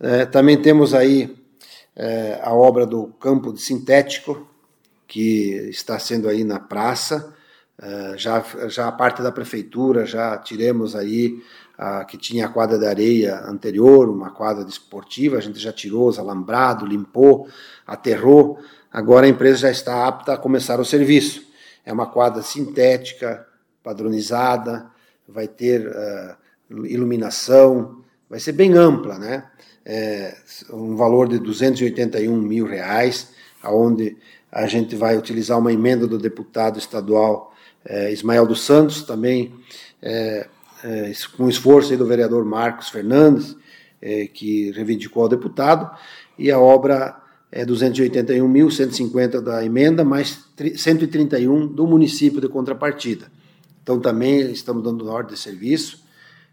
Uh, 0.00 0.30
também 0.30 0.60
temos 0.60 0.94
aí 0.94 1.36
uh, 1.96 2.40
a 2.42 2.52
obra 2.54 2.86
do 2.86 3.08
campo 3.20 3.56
sintético, 3.56 4.48
que 5.06 5.68
está 5.68 5.98
sendo 5.98 6.28
aí 6.28 6.42
na 6.42 6.58
praça. 6.58 7.34
Eh, 7.82 8.14
já, 8.16 8.44
já 8.68 8.86
a 8.86 8.92
parte 8.92 9.22
da 9.22 9.32
prefeitura, 9.32 10.06
já 10.06 10.38
tiremos 10.38 10.94
aí 10.94 11.42
a, 11.76 12.04
que 12.04 12.16
tinha 12.16 12.46
a 12.46 12.48
quadra 12.48 12.78
de 12.78 12.86
areia 12.86 13.40
anterior, 13.44 14.08
uma 14.08 14.30
quadra 14.30 14.64
esportiva, 14.68 15.36
a 15.36 15.40
gente 15.40 15.58
já 15.58 15.72
tirou 15.72 16.06
os 16.06 16.16
alambrados, 16.16 16.88
limpou, 16.88 17.48
aterrou. 17.84 18.60
Agora 18.90 19.26
a 19.26 19.28
empresa 19.28 19.58
já 19.58 19.70
está 19.70 20.06
apta 20.06 20.34
a 20.34 20.38
começar 20.38 20.78
o 20.78 20.84
serviço. 20.84 21.42
É 21.84 21.92
uma 21.92 22.06
quadra 22.06 22.42
sintética, 22.42 23.46
padronizada, 23.82 24.86
vai 25.28 25.48
ter 25.48 25.88
uh, 25.88 26.36
iluminação, 26.86 28.02
vai 28.28 28.40
ser 28.40 28.52
bem 28.52 28.74
ampla, 28.74 29.18
né? 29.18 29.44
É, 29.84 30.36
um 30.70 30.94
valor 30.94 31.28
de 31.28 31.38
281 31.38 32.36
mil 32.36 32.66
reais, 32.66 33.30
aonde 33.62 34.16
a 34.50 34.66
gente 34.66 34.94
vai 34.94 35.16
utilizar 35.16 35.58
uma 35.58 35.72
emenda 35.72 36.06
do 36.06 36.18
deputado 36.18 36.78
estadual 36.78 37.52
é, 37.84 38.12
Ismael 38.12 38.46
dos 38.46 38.64
Santos, 38.64 39.02
também 39.02 39.52
é, 40.00 40.46
com 41.36 41.48
esforço 41.48 41.96
do 41.96 42.06
vereador 42.06 42.44
Marcos 42.44 42.88
Fernandes, 42.88 43.56
que 44.34 44.72
reivindicou 44.72 45.22
ao 45.22 45.28
deputado, 45.28 45.88
e 46.36 46.50
a 46.50 46.58
obra 46.58 47.21
é 47.52 47.66
281.150 47.66 49.42
da 49.42 49.62
emenda, 49.62 50.02
mais 50.02 50.42
131 50.74 51.66
do 51.66 51.86
município 51.86 52.40
de 52.40 52.48
contrapartida. 52.48 53.26
Então 53.82 54.00
também 54.00 54.50
estamos 54.50 54.82
dando 54.82 55.06
ordem 55.06 55.34
de 55.34 55.38
serviço 55.38 56.02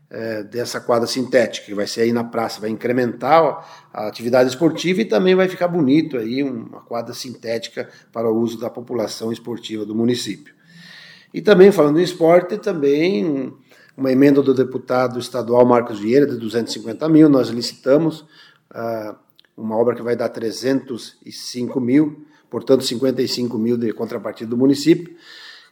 é, 0.09 0.43
dessa 0.43 0.81
quadra 0.81 1.07
sintética, 1.07 1.67
que 1.67 1.73
vai 1.73 1.87
ser 1.87 2.01
aí 2.01 2.11
na 2.11 2.23
praça, 2.25 2.59
vai 2.59 2.69
incrementar 2.69 3.87
a 3.93 4.07
atividade 4.07 4.49
esportiva 4.49 5.01
e 5.01 5.05
também 5.05 5.35
vai 5.35 5.47
ficar 5.47 5.69
bonito 5.69 6.17
aí 6.17 6.43
uma 6.43 6.81
quadra 6.81 7.13
sintética 7.13 7.87
para 8.11 8.29
o 8.29 8.37
uso 8.37 8.59
da 8.59 8.69
população 8.69 9.31
esportiva 9.31 9.85
do 9.85 9.95
município. 9.95 10.53
E 11.33 11.41
também, 11.41 11.71
falando 11.71 11.99
em 11.99 12.03
esporte, 12.03 12.57
também 12.57 13.53
uma 13.95 14.11
emenda 14.11 14.41
do 14.41 14.53
deputado 14.53 15.19
estadual 15.19 15.65
Marcos 15.65 15.99
Vieira, 15.99 16.25
de 16.25 16.37
250 16.37 17.07
mil, 17.07 17.29
nós 17.29 17.49
licitamos 17.49 18.21
uh, 18.71 19.15
uma 19.59 19.77
obra 19.77 19.95
que 19.95 20.01
vai 20.01 20.15
dar 20.15 20.29
305 20.29 21.79
mil, 21.81 22.25
portanto 22.49 22.83
55 22.83 23.57
mil 23.57 23.77
de 23.77 23.91
contrapartida 23.93 24.49
do 24.49 24.57
município, 24.57 25.15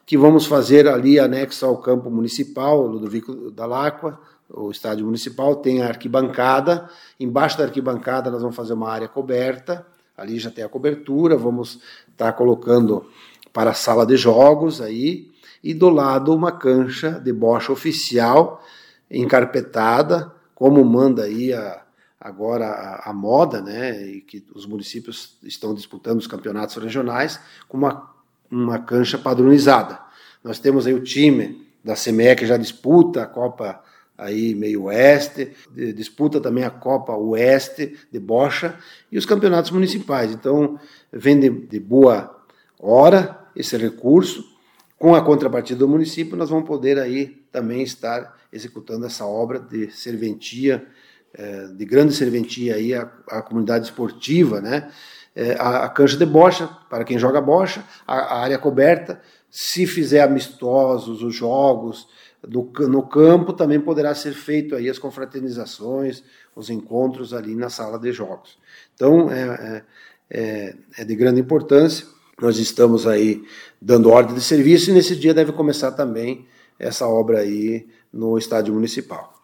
que 0.06 0.18
vamos 0.18 0.46
fazer 0.46 0.88
ali 0.88 1.20
anexo 1.20 1.66
ao 1.66 1.78
campo 1.78 2.10
municipal, 2.10 2.86
Ludovico 2.86 3.52
da 3.52 3.66
Lacqua, 3.66 4.20
o 4.50 4.72
estádio 4.72 5.06
municipal, 5.06 5.56
tem 5.58 5.82
a 5.82 5.88
arquibancada, 5.88 6.90
embaixo 7.20 7.58
da 7.58 7.66
arquibancada 7.66 8.32
nós 8.32 8.42
vamos 8.42 8.56
fazer 8.56 8.74
uma 8.74 8.90
área 8.90 9.08
coberta, 9.08 9.86
ali 10.16 10.40
já 10.40 10.50
tem 10.50 10.64
a 10.64 10.70
cobertura, 10.70 11.36
vamos 11.36 11.80
estar 12.10 12.32
tá 12.32 12.34
colocando 12.34 13.06
para 13.52 13.72
a 13.72 13.74
sala 13.74 14.06
de 14.06 14.16
jogos 14.16 14.82
aí, 14.82 15.30
e 15.64 15.74
do 15.74 15.90
lado 15.90 16.34
uma 16.34 16.52
cancha 16.52 17.12
de 17.12 17.34
bocha 17.34 17.72
oficial 17.72 18.64
encarpetada, 19.10 20.32
como 20.56 20.84
manda 20.84 21.24
aí 21.24 21.54
a, 21.54 21.82
agora 22.20 22.66
a, 22.68 23.10
a, 23.10 23.14
moda, 23.14 23.62
né, 23.62 24.02
e 24.06 24.22
que 24.22 24.44
os 24.54 24.66
municípios 24.66 25.38
estão 25.44 25.74
disputando 25.74 26.20
os 26.20 26.28
campeonatos 26.28 26.76
regionais 26.76 27.40
com 27.68 27.78
uma, 27.78 28.10
uma 28.50 28.80
cancha 28.80 29.18
padronizada. 29.18 30.00
Nós 30.44 30.60
temos 30.60 30.88
aí 30.88 30.94
o 30.94 31.04
time 31.04 31.68
da 31.84 31.94
CME 31.94 32.36
que 32.36 32.46
já 32.46 32.58
disputa 32.58 33.24
a 33.24 33.28
Copa 33.28 33.82
aí 34.18 34.56
meio 34.56 34.86
oeste, 34.86 35.54
disputa 35.96 36.42
também 36.42 36.64
a 36.64 36.72
Copa 36.72 37.16
Oeste 37.16 37.96
de 38.12 38.20
bocha 38.20 38.76
e 39.12 39.18
os 39.18 39.26
campeonatos 39.28 39.70
municipais. 39.70 40.32
Então, 40.32 40.80
vem 41.12 41.40
de, 41.40 41.50
de 41.50 41.80
boa 41.80 42.36
hora 42.80 43.48
esse 43.56 43.78
recurso 43.78 44.58
com 44.98 45.14
a 45.14 45.22
contrapartida 45.22 45.80
do 45.80 45.88
município, 45.88 46.36
nós 46.36 46.50
vamos 46.50 46.68
poder 46.68 46.98
aí 46.98 47.28
também 47.52 47.84
estar 47.84 48.36
executando 48.52 49.06
essa 49.06 49.26
obra 49.26 49.60
de 49.60 49.92
serventia, 49.92 50.88
é, 51.34 51.68
de 51.68 51.86
grande 51.86 52.14
serventia 52.14 52.76
aí 52.76 52.94
à 52.94 53.42
comunidade 53.42 53.86
esportiva, 53.86 54.62
né? 54.62 54.92
É, 55.36 55.54
a, 55.60 55.86
a, 55.86 55.90
cancha 55.90 56.18
de 56.18 56.26
bocha, 56.26 56.68
para 56.90 57.04
quem 57.04 57.20
joga 57.20 57.40
bocha, 57.40 57.84
a, 58.08 58.16
a, 58.16 58.40
área 58.40 58.58
coberta, 58.58 59.22
se 59.52 59.86
fizer 59.86 60.22
amistosos, 60.22 61.22
os 61.22 61.36
jogos 61.36 62.08
do, 62.42 62.72
no 62.88 63.04
campo, 63.04 63.54
também 63.54 63.80
poderá 63.80 64.16
ser 64.16 64.34
feito 64.34 64.76
aí 64.76 64.90
as 64.90 64.98
confraternizações, 64.98 66.24
os 66.56 66.72
encontros 66.72 67.34
ali 67.36 67.56
na 67.56 67.70
sala 67.70 68.00
de 68.00 68.12
jogos. 68.12 68.58
Então, 68.96 69.32
é, 69.32 69.44
é, 69.44 69.84
é, 70.30 70.76
é 70.98 71.06
de 71.06 71.16
grande 71.16 71.40
importância 71.40 72.08
nós 72.40 72.60
estamos 72.60 73.08
aí 73.08 73.44
dando 73.82 74.12
ordem 74.12 74.36
de 74.36 74.42
serviço 74.42 74.92
e 74.92 74.94
nesse 74.94 75.16
dia 75.16 75.34
deve 75.34 75.52
começar 75.52 75.92
também 75.94 76.46
essa 76.78 77.08
obra 77.08 77.40
aí 77.40 77.88
no 78.14 78.38
estádio 78.38 78.74
municipal. 78.74 79.37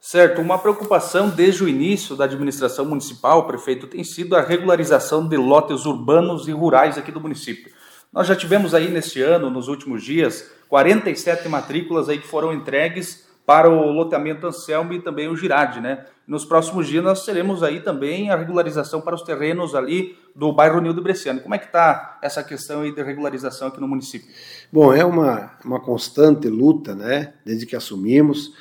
Certo, 0.00 0.40
uma 0.40 0.58
preocupação 0.58 1.28
desde 1.28 1.62
o 1.62 1.68
início 1.68 2.16
da 2.16 2.24
administração 2.24 2.86
municipal, 2.86 3.46
prefeito, 3.46 3.86
tem 3.86 4.02
sido 4.02 4.34
a 4.34 4.40
regularização 4.40 5.28
de 5.28 5.36
lotes 5.36 5.84
urbanos 5.84 6.48
e 6.48 6.52
rurais 6.52 6.96
aqui 6.96 7.12
do 7.12 7.20
município. 7.20 7.70
Nós 8.10 8.26
já 8.26 8.34
tivemos 8.34 8.74
aí 8.74 8.88
neste 8.88 9.20
ano, 9.20 9.50
nos 9.50 9.68
últimos 9.68 10.02
dias, 10.02 10.50
47 10.70 11.46
matrículas 11.50 12.08
aí 12.08 12.18
que 12.18 12.26
foram 12.26 12.50
entregues 12.50 13.28
para 13.44 13.68
o 13.68 13.92
loteamento 13.92 14.46
Anselmo 14.46 14.94
e 14.94 15.02
também 15.02 15.28
o 15.28 15.36
Girardi, 15.36 15.80
né? 15.80 16.06
Nos 16.26 16.44
próximos 16.44 16.86
dias 16.86 17.04
nós 17.04 17.24
teremos 17.24 17.62
aí 17.62 17.80
também 17.80 18.30
a 18.30 18.36
regularização 18.36 19.00
para 19.00 19.14
os 19.14 19.22
terrenos 19.22 19.74
ali 19.74 20.16
do 20.34 20.50
bairro 20.52 20.80
Nildo 20.80 21.02
Bresciano. 21.02 21.40
Como 21.40 21.54
é 21.54 21.58
que 21.58 21.66
está 21.66 22.18
essa 22.22 22.42
questão 22.42 22.80
aí 22.80 22.94
de 22.94 23.02
regularização 23.02 23.68
aqui 23.68 23.80
no 23.80 23.88
município? 23.88 24.28
Bom, 24.72 24.94
é 24.94 25.04
uma, 25.04 25.52
uma 25.62 25.80
constante 25.80 26.48
luta, 26.48 26.94
né? 26.94 27.34
Desde 27.44 27.66
que 27.66 27.76
assumimos, 27.76 28.54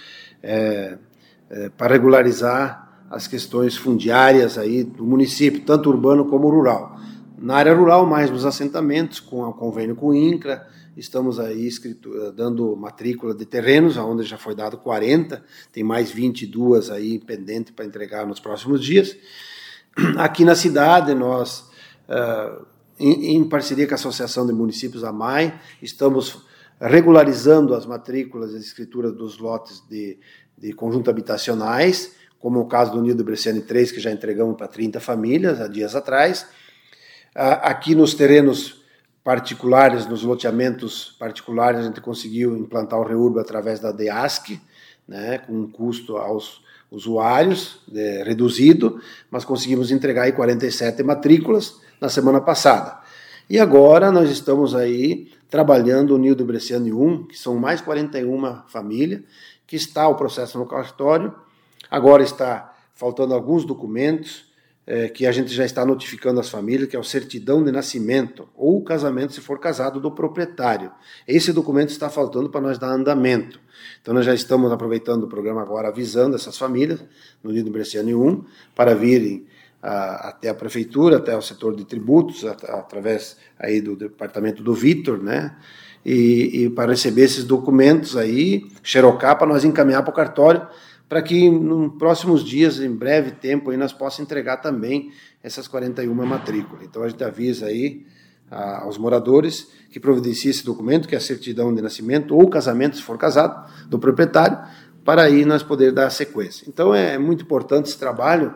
é, 0.43 0.97
é, 1.49 1.69
para 1.69 1.93
regularizar 1.93 3.05
as 3.09 3.27
questões 3.27 3.75
fundiárias 3.75 4.57
aí 4.57 4.83
do 4.83 5.03
município, 5.03 5.61
tanto 5.61 5.89
urbano 5.89 6.25
como 6.25 6.49
rural. 6.49 6.99
Na 7.37 7.55
área 7.55 7.73
rural, 7.73 8.05
mais 8.05 8.29
nos 8.29 8.45
assentamentos, 8.45 9.19
com 9.19 9.41
o 9.41 9.53
convênio 9.53 9.95
com 9.95 10.07
o 10.07 10.15
INCRA, 10.15 10.67
Estamos 10.99 11.39
aí 11.39 11.65
escrito, 11.65 12.13
eh, 12.13 12.31
dando 12.33 12.75
matrícula 12.75 13.33
de 13.33 13.45
terrenos, 13.45 13.95
onde 13.95 14.23
já 14.23 14.37
foi 14.37 14.53
dado 14.53 14.77
40, 14.77 15.41
tem 15.71 15.81
mais 15.81 16.11
22 16.11 16.89
aí 16.91 17.17
pendente 17.19 17.71
para 17.71 17.85
entregar 17.85 18.27
nos 18.27 18.41
próximos 18.41 18.83
dias. 18.83 19.15
Aqui 20.17 20.43
na 20.43 20.55
cidade, 20.55 21.13
nós, 21.13 21.69
em, 22.99 23.37
em, 23.37 23.47
parceria 23.47 23.87
com 23.87 23.93
a 23.93 23.95
Associação 23.95 24.45
de 24.45 24.51
Municípios 24.51 25.05
AMAI, 25.05 25.57
estamos 25.81 26.43
regularizando 26.81 27.73
as 27.73 27.85
matrículas 27.85 28.51
e 28.51 28.57
escrituras 28.57 29.13
dos 29.13 29.37
lotes 29.37 29.81
de, 29.89 30.19
de 30.59 30.73
conjunto 30.73 31.09
habitacionais, 31.09 32.15
como 32.39 32.59
o 32.59 32.67
caso 32.67 32.91
do 32.91 33.01
Nildo 33.01 33.23
Bresciani 33.23 33.61
3, 33.61 33.91
que 33.91 33.99
já 33.99 34.11
entregamos 34.11 34.57
para 34.57 34.67
30 34.67 34.99
famílias 34.99 35.61
há 35.61 35.67
dias 35.67 35.95
atrás. 35.95 36.43
Uh, 37.35 37.61
aqui 37.63 37.95
nos 37.95 38.13
terrenos 38.13 38.81
particulares, 39.23 40.05
nos 40.05 40.23
loteamentos 40.23 41.15
particulares, 41.19 41.81
a 41.81 41.83
gente 41.83 42.01
conseguiu 42.01 42.57
implantar 42.57 42.99
o 42.99 43.03
Reurb 43.03 43.39
através 43.39 43.79
da 43.79 43.91
DEASC, 43.91 44.59
né, 45.07 45.39
com 45.39 45.53
um 45.53 45.69
custo 45.69 46.17
aos 46.17 46.61
usuários 46.91 47.81
de, 47.87 48.23
reduzido, 48.23 49.01
mas 49.29 49.45
conseguimos 49.45 49.91
entregar 49.91 50.23
aí 50.23 50.31
47 50.31 51.03
matrículas 51.03 51.79
na 52.01 52.09
semana 52.09 52.41
passada. 52.41 52.99
E 53.49 53.59
agora 53.59 54.11
nós 54.11 54.29
estamos 54.29 54.75
aí 54.75 55.31
trabalhando 55.49 56.15
o 56.15 56.17
Nildo 56.17 56.45
Bresciani 56.45 56.93
1, 56.93 57.27
que 57.27 57.37
são 57.37 57.55
mais 57.57 57.81
41 57.81 58.63
famílias, 58.67 59.21
que 59.65 59.75
está 59.75 60.07
o 60.07 60.15
processo 60.15 60.57
no 60.57 60.65
cartório, 60.65 61.33
agora 61.89 62.23
está 62.23 62.75
faltando 62.93 63.33
alguns 63.33 63.65
documentos, 63.65 64.47
é, 64.85 65.07
que 65.07 65.27
a 65.27 65.31
gente 65.31 65.53
já 65.53 65.63
está 65.63 65.85
notificando 65.85 66.39
as 66.39 66.49
famílias, 66.49 66.89
que 66.89 66.95
é 66.95 66.99
o 66.99 67.03
certidão 67.03 67.63
de 67.63 67.71
nascimento, 67.71 68.49
ou 68.55 68.83
casamento, 68.83 69.33
se 69.33 69.39
for 69.39 69.59
casado, 69.59 69.99
do 69.99 70.11
proprietário. 70.11 70.91
Esse 71.27 71.53
documento 71.53 71.89
está 71.89 72.09
faltando 72.09 72.49
para 72.49 72.59
nós 72.59 72.79
dar 72.79 72.89
andamento. 72.89 73.59
Então, 74.01 74.15
nós 74.15 74.25
já 74.25 74.33
estamos 74.33 74.71
aproveitando 74.71 75.25
o 75.25 75.27
programa 75.27 75.61
agora, 75.61 75.89
avisando 75.89 76.35
essas 76.35 76.57
famílias, 76.57 77.03
no 77.43 77.51
Lido 77.51 77.69
Bresciani 77.69 78.15
1, 78.15 78.43
para 78.73 78.95
virem 78.95 79.45
a, 79.81 80.29
até 80.29 80.49
a 80.49 80.53
prefeitura, 80.53 81.17
até 81.17 81.35
o 81.35 81.41
setor 81.41 81.75
de 81.75 81.85
tributos, 81.85 82.45
a, 82.45 82.51
através 82.51 83.37
aí 83.57 83.81
do 83.81 83.95
departamento 83.95 84.61
do 84.61 84.73
Vitor, 84.73 85.21
né? 85.21 85.55
E, 86.05 86.63
e, 86.63 86.69
para 86.69 86.91
receber 86.91 87.23
esses 87.23 87.43
documentos 87.43 88.15
aí, 88.15 88.65
xerocar, 88.81 89.37
para 89.37 89.47
nós 89.47 89.65
encaminhar 89.65 90.01
para 90.01 90.11
o 90.11 90.15
cartório, 90.15 90.65
para 91.09 91.21
que 91.21 91.49
nos 91.49 91.97
próximos 91.97 92.43
dias, 92.43 92.79
em 92.79 92.95
breve 92.95 93.31
tempo, 93.31 93.69
aí, 93.69 93.77
nós 93.77 93.91
possamos 93.91 94.27
entregar 94.27 94.57
também 94.57 95.11
essas 95.43 95.67
41 95.67 96.13
matrículas. 96.13 96.85
Então 96.85 97.03
a 97.03 97.09
gente 97.09 97.23
avisa 97.23 97.65
aí 97.65 98.05
a, 98.49 98.83
aos 98.83 98.97
moradores 98.97 99.67
que 99.89 99.99
providencie 99.99 100.51
esse 100.51 100.63
documento, 100.63 101.07
que 101.07 101.15
é 101.15 101.17
a 101.17 101.21
certidão 101.21 101.73
de 101.73 101.81
nascimento 101.81 102.35
ou 102.35 102.49
casamento, 102.49 102.95
se 102.95 103.03
for 103.03 103.17
casado, 103.17 103.69
do 103.87 103.99
proprietário, 103.99 104.59
para 105.03 105.23
aí 105.23 105.43
nós 105.45 105.63
poder 105.63 105.91
dar 105.91 106.09
sequência. 106.11 106.65
Então 106.67 106.93
é 106.93 107.17
muito 107.17 107.43
importante 107.43 107.89
esse 107.89 107.97
trabalho, 107.97 108.53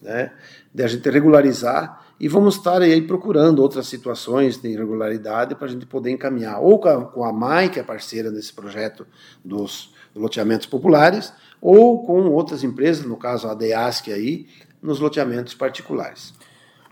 né, 0.00 0.32
de 0.74 0.82
a 0.82 0.86
gente 0.86 1.08
regularizar 1.10 2.02
e 2.18 2.28
vamos 2.28 2.56
estar 2.56 2.80
aí 2.80 3.02
procurando 3.02 3.60
outras 3.60 3.88
situações 3.88 4.56
de 4.56 4.68
irregularidade 4.68 5.54
para 5.54 5.66
a 5.66 5.70
gente 5.70 5.84
poder 5.84 6.10
encaminhar, 6.10 6.60
ou 6.60 6.78
com 6.78 7.24
a, 7.24 7.32
MAI, 7.32 7.68
que 7.68 7.80
é 7.80 7.82
parceira 7.82 8.30
desse 8.30 8.52
projeto 8.52 9.04
dos 9.44 9.92
loteamentos 10.14 10.66
populares, 10.66 11.32
ou 11.60 12.04
com 12.04 12.28
outras 12.30 12.62
empresas, 12.62 13.04
no 13.04 13.16
caso 13.16 13.48
a 13.48 13.54
DEASC 13.54 14.12
aí, 14.12 14.46
nos 14.80 15.00
loteamentos 15.00 15.54
particulares. 15.54 16.32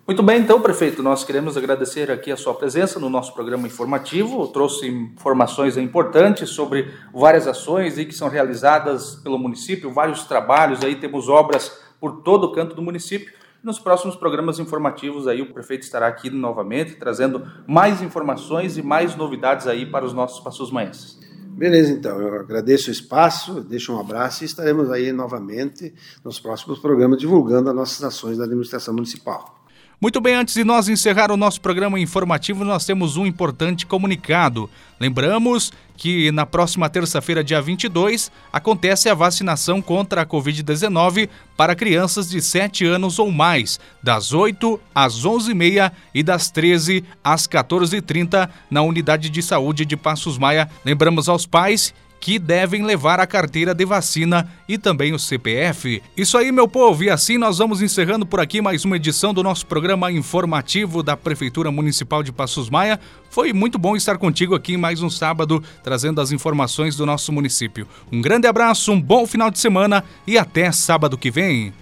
Muito 0.05 0.25
bem, 0.25 0.41
então, 0.41 0.61
prefeito, 0.61 1.01
nós 1.01 1.23
queremos 1.23 1.57
agradecer 1.57 2.11
aqui 2.11 2.33
a 2.33 2.37
sua 2.37 2.53
presença 2.53 2.99
no 2.99 3.09
nosso 3.09 3.33
programa 3.33 3.69
informativo. 3.69 4.49
Trouxe 4.49 4.89
informações 4.89 5.77
importantes 5.77 6.51
sobre 6.51 6.93
várias 7.15 7.47
ações 7.47 7.97
aí 7.97 8.05
que 8.05 8.15
são 8.15 8.29
realizadas 8.29 9.15
pelo 9.15 9.39
município, 9.39 9.93
vários 9.93 10.25
trabalhos 10.25 10.83
aí, 10.83 10.97
temos 10.97 11.29
obras 11.29 11.79
por 12.01 12.23
todo 12.23 12.45
o 12.45 12.53
canto 12.53 12.75
do 12.75 12.83
município. 12.83 13.33
Nos 13.63 13.79
próximos 13.79 14.17
programas 14.17 14.59
informativos 14.59 15.29
aí 15.29 15.43
o 15.43 15.53
prefeito 15.53 15.83
estará 15.83 16.07
aqui 16.07 16.31
novamente 16.31 16.97
trazendo 16.97 17.47
mais 17.67 18.01
informações 18.01 18.79
e 18.79 18.83
mais 18.83 19.15
novidades 19.15 19.67
aí 19.67 19.85
para 19.85 20.05
os 20.05 20.15
nossos 20.15 20.41
passos 20.41 20.71
manhenses. 20.71 21.19
Beleza, 21.51 21.93
então. 21.93 22.19
Eu 22.19 22.41
agradeço 22.41 22.89
o 22.89 22.93
espaço, 22.93 23.61
deixo 23.61 23.93
um 23.93 24.01
abraço 24.01 24.45
e 24.45 24.47
estaremos 24.47 24.91
aí 24.91 25.13
novamente 25.13 25.93
nos 26.25 26.41
próximos 26.41 26.79
programas 26.79 27.19
divulgando 27.19 27.69
as 27.69 27.77
nossas 27.77 28.03
ações 28.03 28.39
da 28.39 28.45
administração 28.45 28.95
municipal. 28.95 29.60
Muito 30.01 30.19
bem, 30.19 30.35
antes 30.35 30.55
de 30.55 30.65
nós 30.65 30.89
encerrar 30.89 31.31
o 31.31 31.37
nosso 31.37 31.61
programa 31.61 32.01
informativo, 32.01 32.65
nós 32.65 32.87
temos 32.87 33.19
um 33.19 33.27
importante 33.27 33.85
comunicado. 33.85 34.71
Lembramos 34.99 35.75
que 35.95 36.33
na 36.33 36.47
próxima 36.47 36.89
terça-feira, 36.89 37.45
dia 37.45 37.61
22, 37.61 38.33
acontece 38.51 39.11
a 39.11 39.15
vacinação 39.15 39.83
contra 39.83 40.23
a 40.23 40.27
Covid-19 40.27 41.29
para 41.55 41.75
crianças 41.75 42.31
de 42.31 42.41
7 42.41 42.87
anos 42.87 43.19
ou 43.19 43.31
mais, 43.31 43.79
das 44.03 44.33
8 44.33 44.81
às 44.95 45.27
11h30 45.27 45.93
e 46.15 46.23
das 46.23 46.51
13 46.51 47.05
às 47.23 47.47
14h30 47.47 48.49
na 48.71 48.81
Unidade 48.81 49.29
de 49.29 49.43
Saúde 49.43 49.85
de 49.85 49.99
Passos 49.99 50.39
Maia. 50.39 50.71
Lembramos 50.83 51.29
aos 51.29 51.45
pais 51.45 51.93
que 52.21 52.39
devem 52.39 52.85
levar 52.85 53.19
a 53.19 53.27
carteira 53.27 53.75
de 53.75 53.85
vacina 53.85 54.49
e 54.69 54.77
também 54.77 55.15
o 55.15 55.19
CPF. 55.19 56.03
Isso 56.17 56.37
aí, 56.37 56.53
meu 56.53 56.69
povo, 56.69 57.03
e 57.03 57.11
assim 57.11 57.39
nós 57.39 57.59
vamos 57.59 57.81
encerrando 57.81 58.27
por 58.27 58.39
aqui 58.39 58.61
mais 58.61 58.85
uma 58.85 58.97
edição 58.97 59.33
do 59.33 59.43
nosso 59.43 59.67
programa 59.67 60.13
informativo 60.13 61.03
da 61.03 61.17
Prefeitura 61.17 61.71
Municipal 61.71 62.23
de 62.23 62.31
Passos 62.31 62.69
Maia. 62.69 63.01
Foi 63.31 63.53
muito 63.53 63.79
bom 63.79 63.97
estar 63.97 64.19
contigo 64.19 64.55
aqui 64.55 64.77
mais 64.77 65.03
um 65.03 65.09
sábado, 65.09 65.63
trazendo 65.83 66.21
as 66.21 66.31
informações 66.31 66.95
do 66.95 67.07
nosso 67.07 67.33
município. 67.33 67.89
Um 68.13 68.21
grande 68.21 68.47
abraço, 68.47 68.93
um 68.93 69.01
bom 69.01 69.27
final 69.27 69.51
de 69.51 69.59
semana 69.59 70.05
e 70.27 70.37
até 70.37 70.71
sábado 70.71 71.17
que 71.17 71.31
vem. 71.31 71.73